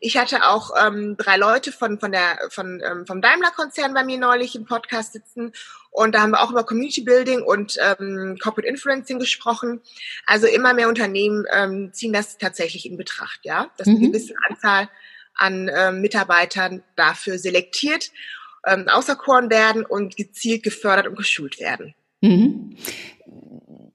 Ich 0.00 0.16
hatte 0.16 0.46
auch 0.46 0.70
ähm, 0.82 1.16
drei 1.18 1.36
Leute 1.36 1.72
von, 1.72 2.00
von 2.00 2.10
der, 2.10 2.38
von, 2.48 2.82
ähm, 2.84 3.06
vom 3.06 3.20
Daimler-Konzern 3.20 3.92
bei 3.92 4.02
mir 4.02 4.18
neulich 4.18 4.54
im 4.56 4.64
Podcast 4.64 5.12
sitzen 5.12 5.52
und 5.90 6.14
da 6.14 6.22
haben 6.22 6.30
wir 6.30 6.42
auch 6.42 6.50
über 6.50 6.64
Community 6.64 7.02
Building 7.02 7.42
und 7.42 7.76
ähm, 7.80 8.38
Corporate 8.40 8.68
Influencing 8.68 9.18
gesprochen. 9.18 9.80
Also 10.24 10.46
immer 10.46 10.72
mehr 10.72 10.88
Unternehmen 10.88 11.44
ähm, 11.52 11.92
ziehen 11.92 12.12
das 12.12 12.38
tatsächlich 12.38 12.86
in 12.86 12.96
Betracht, 12.96 13.40
ja, 13.42 13.70
dass 13.76 13.88
eine 13.88 13.98
Mhm. 13.98 14.12
gewisse 14.12 14.34
Anzahl 14.48 14.88
an 15.34 15.70
ähm, 15.74 16.00
Mitarbeitern 16.00 16.82
dafür 16.96 17.38
selektiert 17.38 18.10
ähm, 18.66 18.86
auserkoren 18.88 19.50
werden 19.50 19.84
und 19.84 20.16
gezielt 20.16 20.62
gefördert 20.62 21.06
und 21.08 21.16
geschult 21.16 21.58
werden. 21.60 21.94
Mhm. 22.20 22.76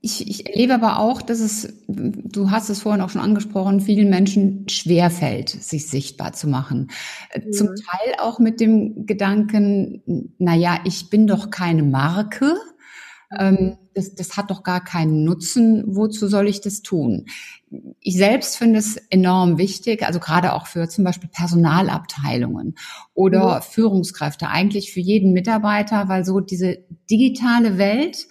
Ich, 0.01 0.27
ich 0.27 0.47
erlebe 0.47 0.75
aber 0.75 0.99
auch, 0.99 1.23
dass 1.23 1.39
es, 1.39 1.73
du 1.87 2.51
hast 2.51 2.69
es 2.69 2.79
vorhin 2.81 3.01
auch 3.01 3.09
schon 3.09 3.21
angesprochen, 3.21 3.81
vielen 3.81 4.11
Menschen 4.11 4.69
schwerfällt, 4.69 5.49
sich 5.49 5.87
sichtbar 5.89 6.33
zu 6.33 6.47
machen. 6.47 6.91
Äh, 7.31 7.49
Zum 7.49 7.69
Mhm. 7.69 7.75
Teil 7.75 8.15
auch 8.19 8.37
mit 8.37 8.59
dem 8.59 9.07
Gedanken, 9.07 10.31
na 10.37 10.53
ja, 10.53 10.79
ich 10.85 11.09
bin 11.09 11.25
doch 11.25 11.49
keine 11.49 11.81
Marke. 11.81 12.55
Ähm, 13.37 13.77
das, 13.93 14.13
das 14.15 14.37
hat 14.37 14.51
doch 14.51 14.63
gar 14.63 14.83
keinen 14.83 15.23
Nutzen. 15.23 15.83
Wozu 15.87 16.27
soll 16.27 16.47
ich 16.47 16.61
das 16.61 16.81
tun? 16.81 17.25
Ich 17.99 18.17
selbst 18.17 18.57
finde 18.57 18.79
es 18.79 18.97
enorm 19.09 19.57
wichtig, 19.57 20.05
also 20.05 20.19
gerade 20.19 20.53
auch 20.53 20.67
für 20.67 20.87
zum 20.89 21.03
Beispiel 21.03 21.29
Personalabteilungen 21.29 22.75
oder 23.13 23.61
Führungskräfte, 23.61 24.49
eigentlich 24.49 24.93
für 24.93 24.99
jeden 24.99 25.33
Mitarbeiter, 25.33 26.07
weil 26.07 26.25
so 26.25 26.39
diese 26.39 26.79
digitale 27.09 27.77
Welt 27.77 28.27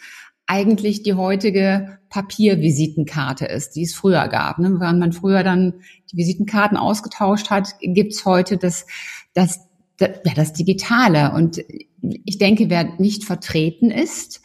eigentlich 0.46 1.02
die 1.02 1.14
heutige 1.14 1.98
Papiervisitenkarte 2.10 3.46
ist, 3.46 3.76
die 3.76 3.82
es 3.82 3.94
früher 3.94 4.28
gab. 4.28 4.58
Ne? 4.58 4.78
Während 4.78 5.00
man 5.00 5.12
früher 5.12 5.42
dann 5.42 5.74
die 6.12 6.16
Visitenkarten 6.16 6.76
ausgetauscht 6.76 7.50
hat, 7.50 7.74
gibt's 7.80 8.24
heute 8.24 8.58
das, 8.58 8.86
das, 9.32 9.60
das, 9.96 10.10
ja, 10.24 10.34
das 10.34 10.52
Digitale. 10.52 11.32
Und 11.32 11.64
ich 12.00 12.38
denke, 12.38 12.68
wer 12.68 12.84
nicht 12.98 13.24
vertreten 13.24 13.90
ist, 13.90 14.42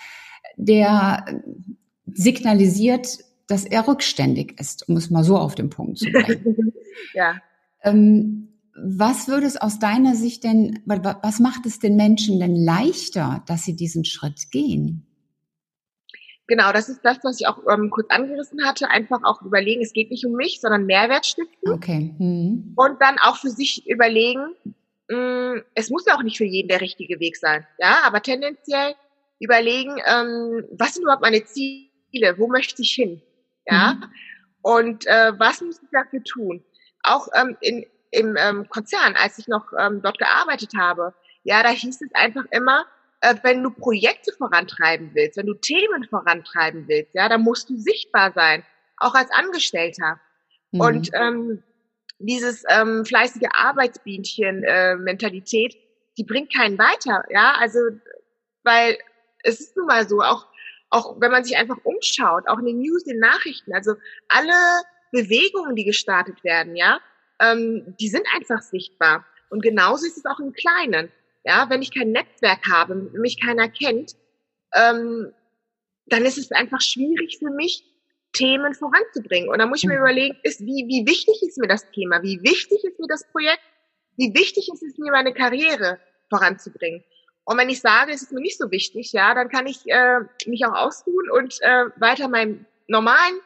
der 0.60 1.42
signalisiert 2.06 3.20
dass 3.50 3.66
er 3.66 3.88
rückständig 3.88 4.60
ist, 4.60 4.88
um 4.88 4.96
es 4.96 5.10
mal 5.10 5.24
so 5.24 5.36
auf 5.36 5.56
den 5.56 5.70
Punkt 5.72 5.98
zu 5.98 6.06
bringen. 6.12 6.72
ja. 7.14 7.42
Ähm, 7.82 8.50
was 8.76 9.28
würde 9.28 9.48
es 9.48 9.58
aus 9.58 9.80
deiner 9.80 10.16
Sicht 10.16 10.44
denn, 10.44 10.82
was 10.86 11.40
macht 11.40 11.66
es 11.66 11.80
den 11.80 11.96
Menschen 11.96 12.40
denn 12.40 12.56
leichter, 12.56 13.44
dass 13.48 13.66
sie 13.66 13.76
diesen 13.76 14.06
Schritt 14.06 14.52
gehen? 14.52 15.06
Genau, 16.46 16.72
das 16.72 16.90
ist 16.90 17.02
das, 17.04 17.18
was 17.24 17.40
ich 17.40 17.48
auch 17.48 17.60
ähm, 17.72 17.90
kurz 17.90 18.10
angerissen 18.10 18.64
hatte. 18.64 18.90
Einfach 18.90 19.22
auch 19.24 19.42
überlegen, 19.42 19.82
es 19.82 19.94
geht 19.94 20.12
nicht 20.12 20.26
um 20.26 20.34
mich, 20.34 20.62
sondern 20.62 20.86
Mehrwert 20.86 21.26
stiften. 21.26 21.72
Okay. 21.72 22.16
Mhm. 22.18 22.74
Und 22.76 23.02
dann 23.02 23.18
auch 23.20 23.38
für 23.38 23.50
sich 23.50 23.88
überlegen, 23.88 24.56
mh, 25.10 25.56
mm, 25.56 25.64
es 25.74 25.90
muss 25.90 26.06
ja 26.06 26.16
auch 26.16 26.24
nicht 26.24 26.38
für 26.38 26.46
jeden 26.46 26.70
der 26.70 26.82
richtige 26.82 27.20
Weg 27.20 27.36
sein. 27.36 27.66
Ja, 27.80 28.02
aber 28.06 28.22
tendenziell 28.22 28.94
überlegen, 29.40 29.98
ähm, 30.06 30.66
was 30.72 30.94
sind 30.94 31.04
überhaupt 31.04 31.22
meine 31.22 31.44
Ziele? 31.46 32.38
Wo 32.38 32.48
möchte 32.48 32.82
ich 32.82 32.92
hin? 32.92 33.22
Ja. 33.66 33.94
Mhm. 33.94 34.04
Und 34.62 35.08
äh, 35.08 35.32
was 35.38 35.62
muss 35.62 35.82
ich 35.82 35.88
dafür 35.92 36.22
tun? 36.24 36.64
Auch 37.04 37.28
ähm, 37.34 37.56
in, 37.62 37.86
im 38.12 38.36
ähm, 38.38 38.68
Konzern, 38.70 39.16
als 39.16 39.38
ich 39.38 39.48
noch 39.48 39.72
ähm, 39.80 40.02
dort 40.02 40.18
gearbeitet 40.18 40.74
habe, 40.78 41.14
ja, 41.44 41.64
da 41.64 41.70
hieß 41.70 42.02
es 42.02 42.14
einfach 42.14 42.44
immer, 42.52 42.86
äh, 43.22 43.36
wenn 43.44 43.64
du 43.64 43.72
Projekte 43.72 44.34
vorantreiben 44.38 45.12
willst, 45.14 45.38
wenn 45.38 45.46
du 45.46 45.54
Themen 45.54 46.04
vorantreiben 46.10 46.86
willst, 46.88 47.16
ja, 47.16 47.30
dann 47.30 47.42
musst 47.42 47.70
du 47.70 47.78
sichtbar 47.78 48.34
sein, 48.34 48.66
auch 48.98 49.16
als 49.16 49.32
Angestellter. 49.32 50.20
Mhm. 50.72 50.82
Und 50.82 51.10
ähm, 51.14 51.64
dieses 52.20 52.64
ähm, 52.70 53.06
fleißige 53.06 53.48
Arbeitsbienchen-Mentalität, 53.54 55.76
äh, 55.76 55.80
die 56.18 56.26
bringt 56.26 56.54
keinen 56.54 56.78
weiter, 56.78 57.24
ja, 57.30 57.54
also 57.58 57.80
weil 58.64 58.98
es 59.44 59.60
ist 59.60 59.76
nun 59.76 59.88
mal 59.88 60.08
so, 60.08 60.22
auch 60.22 60.48
auch 60.90 61.20
wenn 61.20 61.32
man 61.32 61.44
sich 61.44 61.56
einfach 61.56 61.78
umschaut, 61.84 62.48
auch 62.48 62.60
in 62.60 62.66
den 62.66 62.80
News, 62.80 63.04
in 63.04 63.14
den 63.14 63.20
Nachrichten, 63.20 63.74
also 63.74 63.94
alle 64.28 64.54
Bewegungen, 65.12 65.76
die 65.76 65.86
gestartet 65.86 66.44
werden, 66.44 66.76
ja, 66.76 67.00
ähm, 67.40 67.96
die 68.00 68.10
sind 68.10 68.26
einfach 68.36 68.62
sichtbar. 68.62 69.26
Und 69.50 69.62
genauso 69.62 70.06
ist 70.06 70.18
es 70.18 70.26
auch 70.26 70.40
im 70.40 70.54
Kleinen. 70.54 71.12
Ja, 71.46 71.70
wenn 71.70 71.82
ich 71.82 71.94
kein 71.94 72.12
Netzwerk 72.12 72.68
habe, 72.70 72.96
mich 72.96 73.40
keiner 73.42 73.70
kennt, 73.70 74.16
ähm, 74.76 75.32
dann 76.06 76.26
ist 76.26 76.38
es 76.38 76.52
einfach 76.52 76.82
schwierig 76.82 77.38
für 77.40 77.50
mich, 77.50 77.86
Themen 78.34 78.74
voranzubringen. 78.76 79.50
Und 79.50 79.60
da 79.60 79.66
muss 79.66 79.80
ich 79.80 79.88
mir 79.88 79.96
mhm. 79.96 80.02
überlegen, 80.02 80.38
ist, 80.44 80.60
wie, 80.60 80.86
wie 80.88 81.08
wichtig 81.08 81.42
ist 81.42 81.58
mir 81.58 81.68
das 81.68 81.90
Thema? 81.92 82.22
Wie 82.22 82.40
wichtig 82.44 82.84
ist 82.84 83.00
mir 83.00 83.08
das 83.08 83.24
Projekt? 83.32 83.64
Wie 84.18 84.34
wichtig 84.36 84.70
ist 84.72 84.84
es 84.84 84.98
mir, 84.98 85.12
meine 85.12 85.34
Karriere 85.34 86.00
voranzubringen? 86.30 87.04
Und 87.50 87.58
wenn 87.58 87.70
ich 87.70 87.82
sage, 87.82 88.12
es 88.12 88.22
ist 88.22 88.32
mir 88.32 88.42
nicht 88.42 88.60
so 88.60 88.70
wichtig, 88.70 89.12
ja, 89.12 89.34
dann 89.34 89.50
kann 89.50 89.66
ich 89.66 89.80
äh, 89.88 90.20
mich 90.46 90.64
auch 90.68 90.74
ausruhen 90.76 91.32
und 91.32 91.58
äh, 91.62 91.86
weiter 91.96 92.28
meinem 92.28 92.68
normalen 92.88 93.40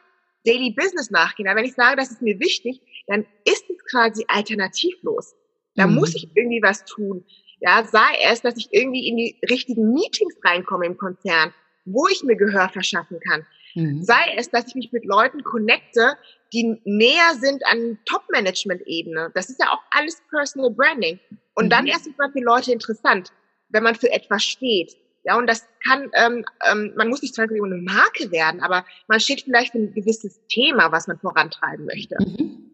Daily 0.44 0.74
Business 0.76 1.10
nachgehen. 1.10 1.48
Aber 1.48 1.56
wenn 1.56 1.64
ich 1.64 1.72
sage, 1.72 1.96
das 1.96 2.10
ist 2.10 2.20
mir 2.20 2.38
wichtig, 2.38 2.82
dann 3.06 3.24
ist 3.46 3.64
es 3.70 3.90
quasi 3.90 4.26
alternativlos. 4.28 5.34
Da 5.74 5.86
mhm. 5.86 5.94
muss 5.94 6.14
ich 6.14 6.28
irgendwie 6.34 6.60
was 6.62 6.84
tun. 6.84 7.24
Ja, 7.60 7.82
sei 7.90 8.18
es, 8.30 8.42
dass 8.42 8.58
ich 8.58 8.68
irgendwie 8.72 9.08
in 9.08 9.16
die 9.16 9.38
richtigen 9.48 9.94
Meetings 9.94 10.34
reinkomme 10.44 10.84
im 10.84 10.98
Konzern, 10.98 11.54
wo 11.86 12.06
ich 12.08 12.22
mir 12.24 12.36
Gehör 12.36 12.68
verschaffen 12.68 13.20
kann. 13.26 13.46
Mhm. 13.74 14.02
Sei 14.02 14.34
es, 14.36 14.50
dass 14.50 14.66
ich 14.68 14.74
mich 14.74 14.92
mit 14.92 15.06
Leuten 15.06 15.42
connecte, 15.44 16.18
die 16.52 16.78
näher 16.84 17.36
sind 17.40 17.64
an 17.64 17.98
Top-Management-Ebene. 18.04 19.30
Das 19.34 19.48
ist 19.48 19.60
ja 19.60 19.72
auch 19.72 19.80
alles 19.92 20.20
Personal 20.28 20.70
Branding. 20.72 21.18
Und 21.54 21.64
mhm. 21.64 21.70
dann 21.70 21.86
erst 21.86 22.06
ist 22.06 22.18
man 22.18 22.32
für 22.32 22.40
Leute 22.40 22.70
interessant, 22.70 23.32
wenn 23.74 23.82
man 23.82 23.96
für 23.96 24.10
etwas 24.10 24.42
steht. 24.44 24.96
Ja, 25.24 25.36
und 25.36 25.46
das 25.46 25.66
kann, 25.86 26.10
ähm, 26.14 26.44
ähm, 26.70 26.92
man 26.96 27.08
muss 27.08 27.22
nicht 27.22 27.34
zwangsläufig 27.34 27.64
eine 27.64 27.82
Marke 27.82 28.30
werden, 28.30 28.60
aber 28.62 28.84
man 29.08 29.20
steht 29.20 29.42
vielleicht 29.42 29.72
für 29.72 29.78
ein 29.78 29.92
gewisses 29.92 30.38
Thema, 30.48 30.92
was 30.92 31.06
man 31.06 31.18
vorantreiben 31.18 31.86
möchte. 31.86 32.16
Mhm. 32.20 32.70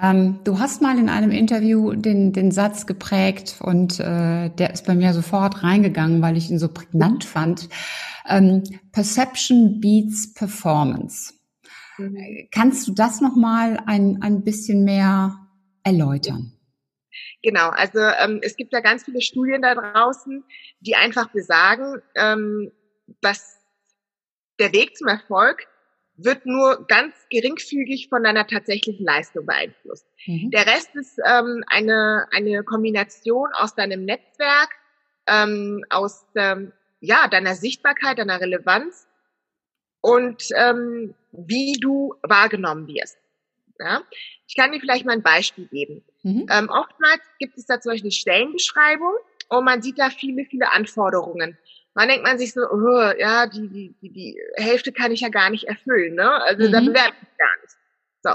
Ähm, 0.00 0.40
du 0.44 0.58
hast 0.60 0.82
mal 0.82 0.98
in 0.98 1.08
einem 1.08 1.30
Interview 1.30 1.94
den, 1.94 2.32
den 2.32 2.52
Satz 2.52 2.86
geprägt 2.86 3.56
und 3.60 3.98
äh, 3.98 4.50
der 4.50 4.72
ist 4.72 4.86
bei 4.86 4.94
mir 4.94 5.12
sofort 5.12 5.64
reingegangen, 5.64 6.22
weil 6.22 6.36
ich 6.36 6.50
ihn 6.50 6.58
so 6.58 6.68
prägnant 6.68 7.24
fand. 7.24 7.68
Ähm, 8.28 8.62
Perception 8.92 9.80
beats 9.80 10.34
Performance. 10.34 11.32
Mhm. 11.96 12.48
Kannst 12.52 12.86
du 12.86 12.92
das 12.92 13.20
nochmal 13.20 13.82
ein, 13.86 14.22
ein 14.22 14.44
bisschen 14.44 14.84
mehr 14.84 15.34
erläutern? 15.82 16.57
Genau, 17.42 17.68
also 17.70 18.00
ähm, 18.00 18.40
es 18.42 18.56
gibt 18.56 18.72
ja 18.72 18.80
ganz 18.80 19.04
viele 19.04 19.20
Studien 19.20 19.62
da 19.62 19.74
draußen, 19.74 20.44
die 20.80 20.96
einfach 20.96 21.30
besagen, 21.30 22.02
ähm, 22.14 22.72
dass 23.20 23.58
der 24.58 24.72
Weg 24.72 24.96
zum 24.96 25.08
Erfolg 25.08 25.66
wird 26.18 26.46
nur 26.46 26.84
ganz 26.88 27.14
geringfügig 27.30 28.08
von 28.08 28.24
deiner 28.24 28.46
tatsächlichen 28.46 29.06
Leistung 29.06 29.46
beeinflusst. 29.46 30.04
Mhm. 30.26 30.50
Der 30.50 30.66
Rest 30.66 30.94
ist 30.96 31.18
ähm, 31.24 31.62
eine, 31.68 32.26
eine 32.32 32.64
Kombination 32.64 33.48
aus 33.54 33.74
deinem 33.76 34.04
Netzwerk, 34.04 34.70
ähm, 35.28 35.84
aus 35.90 36.26
ähm, 36.34 36.72
ja, 37.00 37.28
deiner 37.28 37.54
Sichtbarkeit, 37.54 38.18
deiner 38.18 38.40
Relevanz 38.40 39.06
und 40.00 40.48
ähm, 40.56 41.14
wie 41.30 41.78
du 41.80 42.14
wahrgenommen 42.22 42.88
wirst. 42.88 43.18
Ja? 43.78 44.02
Ich 44.48 44.56
kann 44.56 44.72
dir 44.72 44.80
vielleicht 44.80 45.06
mal 45.06 45.12
ein 45.12 45.22
Beispiel 45.22 45.68
geben. 45.68 46.04
Mhm. 46.28 46.46
Ähm, 46.50 46.68
oftmals 46.68 47.22
gibt 47.38 47.56
es 47.58 47.66
da 47.66 47.80
zum 47.80 47.92
Beispiel 47.92 48.06
eine 48.06 48.12
Stellenbeschreibung 48.12 49.14
und 49.48 49.64
man 49.64 49.82
sieht 49.82 49.98
da 49.98 50.10
viele, 50.10 50.44
viele 50.44 50.70
Anforderungen 50.72 51.58
man 51.98 52.06
denkt 52.06 52.22
man 52.24 52.38
sich 52.38 52.52
so, 52.52 52.60
oh, 52.60 53.12
ja, 53.18 53.48
die, 53.48 53.68
die, 53.68 53.96
die, 54.00 54.12
die 54.12 54.40
Hälfte 54.54 54.92
kann 54.92 55.10
ich 55.10 55.20
ja 55.22 55.30
gar 55.30 55.50
nicht 55.50 55.64
erfüllen, 55.64 56.14
ne? 56.14 56.30
Also 56.44 56.68
mhm. 56.68 56.72
da 56.72 56.78
bewerbe 56.78 57.16
ich 57.20 57.36
gar 57.36 57.60
nicht. 57.60 57.74
So. 58.22 58.30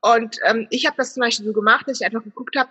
Und 0.00 0.38
ähm, 0.46 0.66
ich 0.70 0.86
habe 0.86 0.96
das 0.96 1.12
zum 1.12 1.20
Beispiel 1.20 1.44
so 1.44 1.52
gemacht, 1.52 1.86
dass 1.86 2.00
ich 2.00 2.06
einfach 2.06 2.24
geguckt 2.24 2.56
habe, 2.56 2.70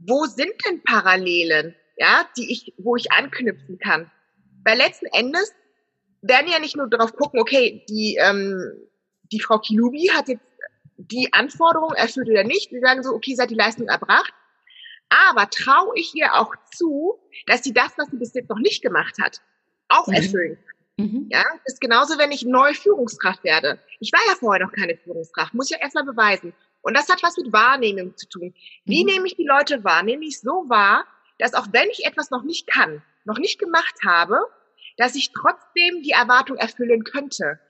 wo 0.00 0.24
sind 0.24 0.52
denn 0.66 0.82
Parallelen, 0.82 1.76
ja, 1.96 2.28
die 2.36 2.50
ich, 2.50 2.74
wo 2.78 2.96
ich 2.96 3.12
anknüpfen 3.12 3.78
kann. 3.78 4.10
Weil 4.64 4.76
letzten 4.76 5.06
Endes 5.06 5.54
werden 6.20 6.50
ja 6.50 6.58
nicht 6.58 6.76
nur 6.76 6.88
darauf 6.90 7.14
gucken, 7.14 7.38
okay, 7.38 7.84
die, 7.88 8.18
ähm, 8.20 8.60
die 9.30 9.40
Frau 9.40 9.60
Kilubi 9.60 10.10
hat 10.12 10.26
jetzt 10.26 10.42
die 10.96 11.32
Anforderung 11.32 11.92
erfüllt 11.92 12.28
oder 12.28 12.44
nicht. 12.44 12.72
Wir 12.72 12.80
sagen 12.80 13.02
so, 13.02 13.10
okay, 13.10 13.34
sie 13.34 13.42
hat 13.42 13.50
die 13.50 13.54
Leistung 13.54 13.88
erbracht. 13.88 14.32
Aber 15.08 15.48
traue 15.50 15.92
ich 15.96 16.14
ihr 16.14 16.34
auch 16.34 16.54
zu, 16.74 17.18
dass 17.46 17.62
sie 17.62 17.72
das, 17.72 17.92
was 17.96 18.08
sie 18.10 18.16
bis 18.16 18.34
jetzt 18.34 18.50
noch 18.50 18.58
nicht 18.58 18.82
gemacht 18.82 19.14
hat, 19.20 19.40
auch 19.88 20.08
mhm. 20.08 20.14
erfüllen 20.14 20.58
Mhm. 20.96 21.28
Ja, 21.30 21.44
das 21.64 21.74
ist 21.74 21.80
genauso, 21.80 22.18
wenn 22.18 22.32
ich 22.32 22.44
neue 22.44 22.74
Führungskraft 22.74 23.44
werde. 23.44 23.78
Ich 24.00 24.12
war 24.12 24.20
ja 24.28 24.34
vorher 24.34 24.64
noch 24.64 24.72
keine 24.72 24.96
Führungskraft, 24.96 25.52
muss 25.52 25.70
ich 25.70 25.76
ja 25.76 25.82
erstmal 25.82 26.04
beweisen. 26.04 26.54
Und 26.80 26.96
das 26.96 27.08
hat 27.08 27.22
was 27.22 27.36
mit 27.36 27.52
Wahrnehmung 27.52 28.16
zu 28.16 28.28
tun. 28.28 28.54
Wie 28.84 29.04
mhm. 29.04 29.10
nehme 29.10 29.26
ich 29.26 29.36
die 29.36 29.46
Leute 29.46 29.84
wahr? 29.84 30.02
Nehme 30.02 30.24
ich 30.24 30.40
so 30.40 30.64
wahr, 30.68 31.04
dass 31.38 31.54
auch 31.54 31.66
wenn 31.72 31.90
ich 31.90 32.06
etwas 32.06 32.30
noch 32.30 32.44
nicht 32.44 32.66
kann, 32.66 33.02
noch 33.24 33.38
nicht 33.38 33.58
gemacht 33.58 33.96
habe, 34.06 34.38
dass 34.96 35.14
ich 35.14 35.32
trotzdem 35.32 36.02
die 36.02 36.12
Erwartung 36.12 36.56
erfüllen 36.56 37.04
könnte. 37.04 37.60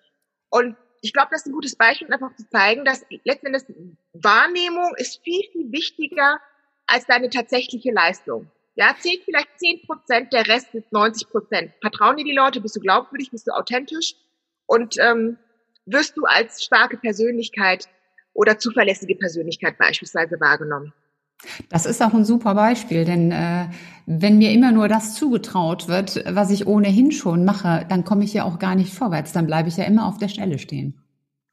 Und 0.49 0.77
ich 1.03 1.13
glaube, 1.13 1.29
das 1.31 1.43
ist 1.43 1.47
ein 1.47 1.53
gutes 1.53 1.77
Beispiel, 1.77 2.07
um 2.07 2.13
einfach 2.13 2.35
zu 2.37 2.49
zeigen, 2.49 2.85
dass 2.85 3.05
letzten 3.25 3.47
Endes 3.47 3.67
Wahrnehmung 4.13 4.95
ist 4.97 5.23
viel, 5.23 5.43
viel 5.53 5.73
wichtiger 5.73 6.41
als 6.87 7.07
deine 7.07 7.31
tatsächliche 7.31 7.93
Leistung. 7.93 8.51
Ja, 8.75 8.95
zählt 8.99 9.23
vielleicht 9.25 9.59
zehn 9.59 9.81
Prozent, 9.87 10.33
der 10.33 10.47
Rest 10.47 10.75
ist 10.75 10.93
90 10.93 11.29
Prozent. 11.31 11.73
Vertrauen 11.81 12.17
dir 12.17 12.25
die 12.25 12.35
Leute, 12.35 12.61
bist 12.61 12.77
du 12.77 12.81
glaubwürdig, 12.81 13.31
bist 13.31 13.47
du 13.47 13.53
authentisch 13.53 14.15
und 14.67 14.97
ähm, 14.99 15.39
wirst 15.87 16.17
du 16.17 16.25
als 16.25 16.63
starke 16.63 16.99
Persönlichkeit 16.99 17.89
oder 18.35 18.59
zuverlässige 18.59 19.17
Persönlichkeit 19.17 19.79
beispielsweise 19.79 20.39
wahrgenommen. 20.41 20.93
Das 21.69 21.87
ist 21.87 22.03
auch 22.03 22.15
ein 22.15 22.25
super 22.25 22.55
Beispiel, 22.55 23.05
denn 23.05 23.31
äh, 23.31 23.69
wenn 24.07 24.39
mir 24.39 24.53
immer 24.53 24.73
nur 24.73 24.89
das 24.89 25.15
zugetraut 25.15 25.89
wird, 25.89 26.25
was 26.27 26.51
ich 26.51 26.67
ohnehin 26.67 27.13
schon 27.13 27.45
mache, 27.45 27.87
dann 27.89 28.05
komme 28.05 28.25
ich 28.25 28.33
ja 28.33 28.45
auch 28.45 28.59
gar 28.59 28.75
nicht 28.75 28.95
vorwärts, 28.95 29.33
dann 29.33 29.47
bleibe 29.47 29.69
ich 29.69 29.77
ja 29.77 29.85
immer 29.85 30.07
auf 30.07 30.19
der 30.19 30.29
Stelle 30.29 30.59
stehen. 30.59 31.03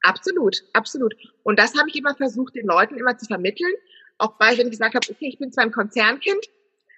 Absolut, 0.02 0.56
absolut. 0.72 1.14
Und 1.42 1.58
das 1.58 1.76
habe 1.78 1.88
ich 1.88 1.96
immer 1.96 2.14
versucht, 2.14 2.54
den 2.54 2.66
Leuten 2.66 2.96
immer 2.96 3.16
zu 3.16 3.26
vermitteln. 3.26 3.72
Auch 4.18 4.34
weil, 4.38 4.58
ich 4.58 4.70
gesagt 4.70 4.94
habe, 4.94 5.06
okay, 5.10 5.28
ich 5.28 5.38
bin 5.38 5.50
zwar 5.50 5.64
ein 5.64 5.72
Konzernkind, 5.72 6.46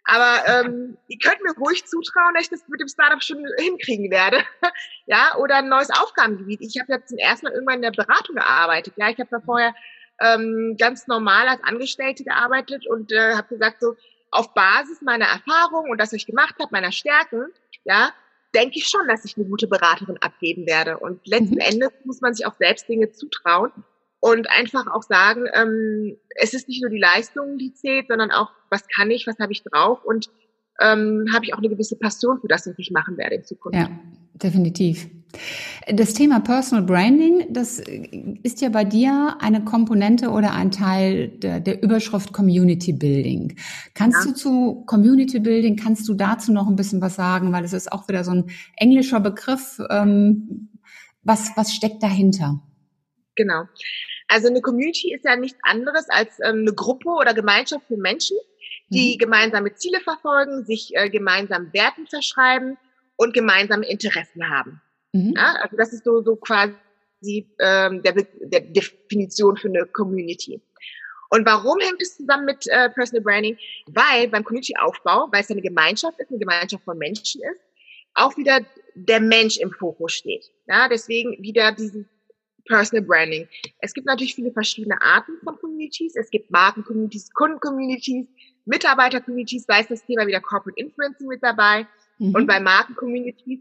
aber 0.05 0.47
ähm, 0.47 0.97
ihr 1.09 1.19
könnt 1.19 1.43
mir 1.43 1.55
ruhig 1.57 1.85
zutrauen, 1.87 2.35
dass 2.35 2.45
ich 2.45 2.51
das 2.51 2.69
mit 2.69 2.81
dem 2.81 2.89
Startup 2.89 3.23
schon 3.23 3.45
hinkriegen 3.59 4.11
werde. 4.11 4.39
ja, 5.07 5.37
oder 5.39 5.57
ein 5.57 5.69
neues 5.69 5.91
Aufgabengebiet. 5.91 6.61
Ich 6.61 6.79
habe 6.79 6.93
ja 6.93 7.05
zum 7.05 7.19
ersten 7.19 7.47
Mal 7.47 7.55
irgendwann 7.55 7.77
in 7.77 7.83
der 7.83 7.91
Beratung 7.91 8.37
gearbeitet. 8.37 8.95
Ja, 8.97 9.09
ich 9.09 9.19
habe 9.19 9.31
da 9.31 9.41
vorher 9.41 9.75
ähm, 10.21 10.77
ganz 10.79 11.07
normal 11.07 11.49
als 11.49 11.63
Angestellte 11.65 12.25
gearbeitet 12.25 12.87
und 12.87 13.13
äh, 13.13 13.35
habe 13.35 13.49
gesagt, 13.49 13.81
so 13.81 13.97
auf 14.31 14.55
Basis 14.55 15.03
meiner 15.03 15.27
Erfahrung 15.27 15.91
und 15.91 15.99
das, 15.99 16.09
was 16.09 16.19
ich 16.19 16.27
gemacht 16.27 16.55
habe, 16.61 16.71
meiner 16.73 16.93
Stärken, 16.93 17.47
ja, 17.85 18.13
denke 18.55 18.79
ich 18.79 18.89
schon, 18.89 19.07
dass 19.09 19.25
ich 19.25 19.37
eine 19.37 19.47
gute 19.47 19.67
Beraterin 19.67 20.19
abgeben 20.19 20.67
werde. 20.67 20.99
Und 20.99 21.27
letzten 21.27 21.55
mhm. 21.55 21.61
Endes 21.61 21.91
muss 22.05 22.21
man 22.21 22.35
sich 22.35 22.47
auch 22.47 22.55
selbst 22.55 22.89
Dinge 22.89 23.13
zutrauen 23.13 23.73
und 24.21 24.51
einfach 24.51 24.87
auch 24.89 25.03
sagen, 25.03 25.47
ähm, 25.53 26.19
es 26.35 26.55
ist 26.55 26.69
nicht 26.69 26.83
nur 26.83 26.91
die 26.91 26.99
Leistung, 26.99 27.59
die 27.59 27.75
zählt, 27.75 28.09
sondern 28.09 28.31
auch, 28.31 28.51
was 28.71 28.87
kann 28.89 29.11
ich, 29.11 29.27
was 29.27 29.39
habe 29.39 29.53
ich 29.53 29.63
drauf 29.63 30.05
und 30.05 30.31
ähm, 30.81 31.27
habe 31.33 31.45
ich 31.45 31.55
auch 31.55 31.59
eine 31.59 31.69
gewisse 31.69 31.97
Passion 31.97 32.41
für 32.41 32.49
das, 32.49 32.67
was 32.67 32.75
ich 32.79 32.91
machen 32.91 33.17
werde 33.17 33.37
in 33.37 33.45
Zukunft. 33.45 33.79
Ja, 33.79 33.89
definitiv. 34.35 35.09
Das 35.89 36.15
Thema 36.15 36.41
Personal 36.41 36.85
Branding, 36.85 37.47
das 37.51 37.81
ist 38.43 38.61
ja 38.61 38.69
bei 38.69 38.85
dir 38.85 39.37
eine 39.41 39.65
Komponente 39.65 40.31
oder 40.31 40.53
ein 40.55 40.71
Teil 40.71 41.29
der, 41.29 41.61
der 41.61 41.83
Überschrift 41.83 42.33
Community 42.33 42.93
Building. 42.93 43.57
Kannst 43.95 44.25
ja. 44.25 44.31
du 44.31 44.37
zu 44.37 44.85
Community 44.87 45.41
Building, 45.41 45.77
kannst 45.77 46.09
du 46.09 46.15
dazu 46.15 46.53
noch 46.53 46.69
ein 46.69 46.77
bisschen 46.77 47.01
was 47.01 47.17
sagen? 47.17 47.53
Weil 47.53 47.65
es 47.65 47.73
ist 47.73 47.93
auch 47.93 48.09
wieder 48.09 48.25
so 48.25 48.33
ein 48.33 48.45
englischer 48.77 49.21
Begriff. 49.21 49.81
Ähm, 49.91 50.71
was, 51.23 51.51
was 51.57 51.75
steckt 51.75 52.03
dahinter? 52.03 52.61
Genau. 53.35 53.65
Also 54.29 54.49
eine 54.49 54.61
Community 54.61 55.15
ist 55.15 55.25
ja 55.25 55.37
nichts 55.37 55.59
anderes 55.63 56.07
als 56.09 56.39
ähm, 56.43 56.61
eine 56.61 56.73
Gruppe 56.73 57.11
oder 57.11 57.35
Gemeinschaft 57.35 57.87
von 57.87 57.99
Menschen, 57.99 58.37
die 58.89 59.15
mhm. 59.15 59.19
gemeinsame 59.19 59.75
Ziele 59.75 60.01
verfolgen, 60.01 60.65
sich 60.65 60.95
äh, 60.95 61.11
gemeinsam 61.11 61.73
Werten 61.73 62.07
verschreiben 62.07 62.77
und 63.17 63.35
gemeinsame 63.35 63.87
Interessen 63.87 64.49
haben. 64.49 64.81
Mhm. 65.13 65.35
Ja, 65.37 65.57
also 65.63 65.77
das 65.77 65.93
ist 65.93 66.05
so, 66.05 66.23
so 66.23 66.37
quasi 66.37 66.75
ähm, 67.61 68.03
der, 68.03 68.15
der 68.41 68.61
Definition 68.61 69.57
für 69.57 69.69
eine 69.69 69.87
Community. 69.87 70.61
Und 71.31 71.45
warum 71.45 71.81
hängt 71.81 72.01
es 72.01 72.17
zusammen 72.17 72.45
mit 72.45 72.67
äh, 72.69 72.89
Personal 72.91 73.23
Branding? 73.23 73.59
Weil 73.87 74.29
beim 74.29 74.45
Community-Aufbau, 74.45 75.29
weil 75.33 75.41
es 75.41 75.51
eine 75.51 75.63
Gemeinschaft 75.63 76.19
ist, 76.21 76.31
eine 76.31 76.39
Gemeinschaft 76.39 76.85
von 76.85 76.99
Menschen 76.99 77.43
ist, 77.43 77.61
auch 78.15 78.37
wieder 78.37 78.61
der 78.95 79.21
Mensch 79.21 79.59
im 79.59 79.73
Fokus 79.73 80.13
steht. 80.13 80.51
Ja, 80.69 80.89
deswegen 80.89 81.43
wieder 81.43 81.73
dieses 81.73 82.07
Personal 82.67 83.05
Branding. 83.05 83.49
Es 83.81 83.93
gibt 83.93 84.07
natürlich 84.07 84.35
viele 84.35 84.53
verschiedene 84.53 85.01
Arten 85.01 85.33
von 85.45 85.57
Communities. 85.59 86.17
Es 86.17 86.31
gibt 86.31 86.51
Marken-Communities, 86.51 87.33
Kunden-Communities, 87.33 88.27
Mitarbeiter-Communities, 88.67 89.67
da 89.67 89.81
ist 89.81 89.91
das 89.91 90.05
Thema 90.05 90.27
wieder 90.27 90.41
Corporate 90.41 90.79
Influencing 90.79 91.29
mit 91.29 91.43
dabei. 91.43 91.87
Mhm. 92.19 92.35
Und 92.35 92.47
bei 92.47 92.61
Marken-Communities, 92.61 93.61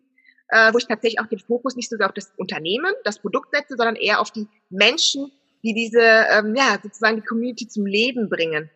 äh, 0.50 0.74
wo 0.74 0.78
ich 0.78 0.88
tatsächlich 0.88 1.20
auch 1.20 1.28
den 1.28 1.40
Fokus 1.40 1.76
nicht 1.76 1.90
so 1.90 1.98
sehr 1.98 2.08
auf 2.08 2.14
das 2.14 2.34
Unternehmen, 2.38 2.94
das 3.04 3.20
Produkt 3.20 3.56
setze, 3.56 3.76
sondern 3.78 3.96
eher 3.96 4.20
auf 4.20 4.32
die 4.32 4.48
Menschen, 4.70 5.32
die 5.64 5.74
diese, 5.74 6.02
ähm, 6.02 6.56
ja, 6.56 6.78
sozusagen 6.82 7.18
die 7.18 7.26
Community 7.26 7.68
zum 7.68 7.86
Leben 7.86 8.30
bringen. 8.30 8.70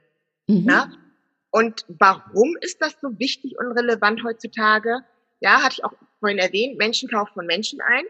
Mhm. 0.48 0.68
Ja? 0.68 0.92
Und 1.52 1.86
warum 1.88 2.58
ist 2.62 2.82
das 2.82 2.96
so 3.02 3.20
wichtig 3.20 3.58
und 3.58 3.68
relevant 3.72 4.24
heutzutage? 4.24 5.00
Ja, 5.40 5.64
hatte 5.64 5.76
ich 5.80 5.84
auch 5.84 5.94
vorhin 6.20 6.38
erwähnt, 6.38 6.78
Menschen 6.78 7.10
kaufen 7.10 7.34
von 7.34 7.46
Menschen 7.46 7.80
ein. 7.82 8.04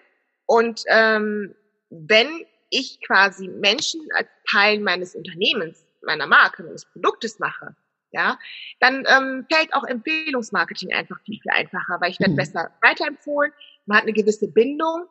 Und 0.45 0.83
ähm, 0.87 1.55
wenn 1.89 2.27
ich 2.69 2.99
quasi 3.05 3.47
Menschen 3.47 4.01
als 4.15 4.27
Teil 4.49 4.79
meines 4.79 5.15
Unternehmens, 5.15 5.83
meiner 6.01 6.27
Marke, 6.27 6.63
meines 6.63 6.85
Produktes 6.85 7.39
mache, 7.39 7.75
ja, 8.11 8.39
dann 8.79 9.05
ähm, 9.07 9.45
fällt 9.51 9.73
auch 9.73 9.83
Empfehlungsmarketing 9.83 10.93
einfach 10.93 11.19
viel, 11.25 11.39
viel 11.41 11.51
einfacher, 11.51 11.97
weil 11.99 12.11
ich 12.11 12.19
werde 12.19 12.33
mhm. 12.33 12.37
besser 12.37 12.71
weiterempfohlen, 12.81 13.51
man 13.85 13.97
hat 13.97 14.03
eine 14.03 14.13
gewisse 14.13 14.47
Bindung. 14.47 15.07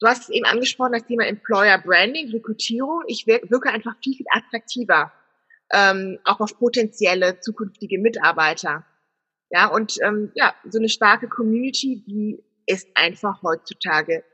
Du 0.00 0.06
hast 0.06 0.22
es 0.22 0.28
eben 0.30 0.46
angesprochen, 0.46 0.92
das 0.92 1.04
Thema 1.04 1.26
Employer 1.26 1.78
Branding, 1.78 2.30
Rekrutierung. 2.30 3.02
Ich 3.06 3.26
wirke 3.26 3.70
einfach 3.70 3.94
viel, 4.02 4.16
viel 4.16 4.26
attraktiver, 4.30 5.12
ähm, 5.72 6.18
auch 6.24 6.40
auf 6.40 6.58
potenzielle 6.58 7.40
zukünftige 7.40 7.98
Mitarbeiter. 7.98 8.86
Ja, 9.50 9.66
und 9.66 9.96
ähm, 10.02 10.32
ja, 10.34 10.54
so 10.68 10.78
eine 10.78 10.88
starke 10.88 11.28
Community, 11.28 12.02
die 12.06 12.42
ist 12.66 12.88
einfach 12.94 13.42
heutzutage 13.42 14.24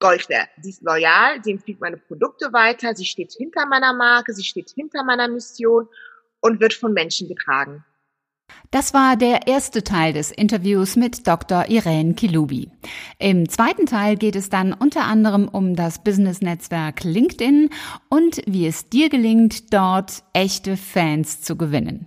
Gold 0.00 0.28
wert. 0.28 0.48
Sie 0.60 0.70
ist 0.70 0.82
loyal, 0.82 1.42
sie 1.42 1.52
empfiehlt 1.52 1.80
meine 1.80 1.96
Produkte 1.96 2.52
weiter, 2.52 2.94
sie 2.94 3.04
steht 3.04 3.32
hinter 3.32 3.66
meiner 3.66 3.92
Marke, 3.92 4.32
sie 4.32 4.44
steht 4.44 4.70
hinter 4.70 5.02
meiner 5.02 5.28
Mission 5.28 5.88
und 6.44 6.60
wird 6.60 6.74
von 6.74 6.92
Menschen 6.92 7.26
getragen. 7.26 7.84
Das 8.70 8.92
war 8.92 9.16
der 9.16 9.46
erste 9.46 9.82
Teil 9.82 10.12
des 10.12 10.30
Interviews 10.30 10.96
mit 10.96 11.26
Dr. 11.26 11.70
Irene 11.70 12.14
Kilubi. 12.14 12.70
Im 13.18 13.48
zweiten 13.48 13.86
Teil 13.86 14.16
geht 14.16 14.36
es 14.36 14.50
dann 14.50 14.74
unter 14.74 15.04
anderem 15.04 15.48
um 15.48 15.74
das 15.74 16.04
Business-Netzwerk 16.04 17.04
LinkedIn 17.04 17.70
und 18.10 18.42
wie 18.46 18.66
es 18.66 18.90
dir 18.90 19.08
gelingt, 19.08 19.72
dort 19.72 20.22
echte 20.34 20.76
Fans 20.76 21.40
zu 21.40 21.56
gewinnen. 21.56 22.06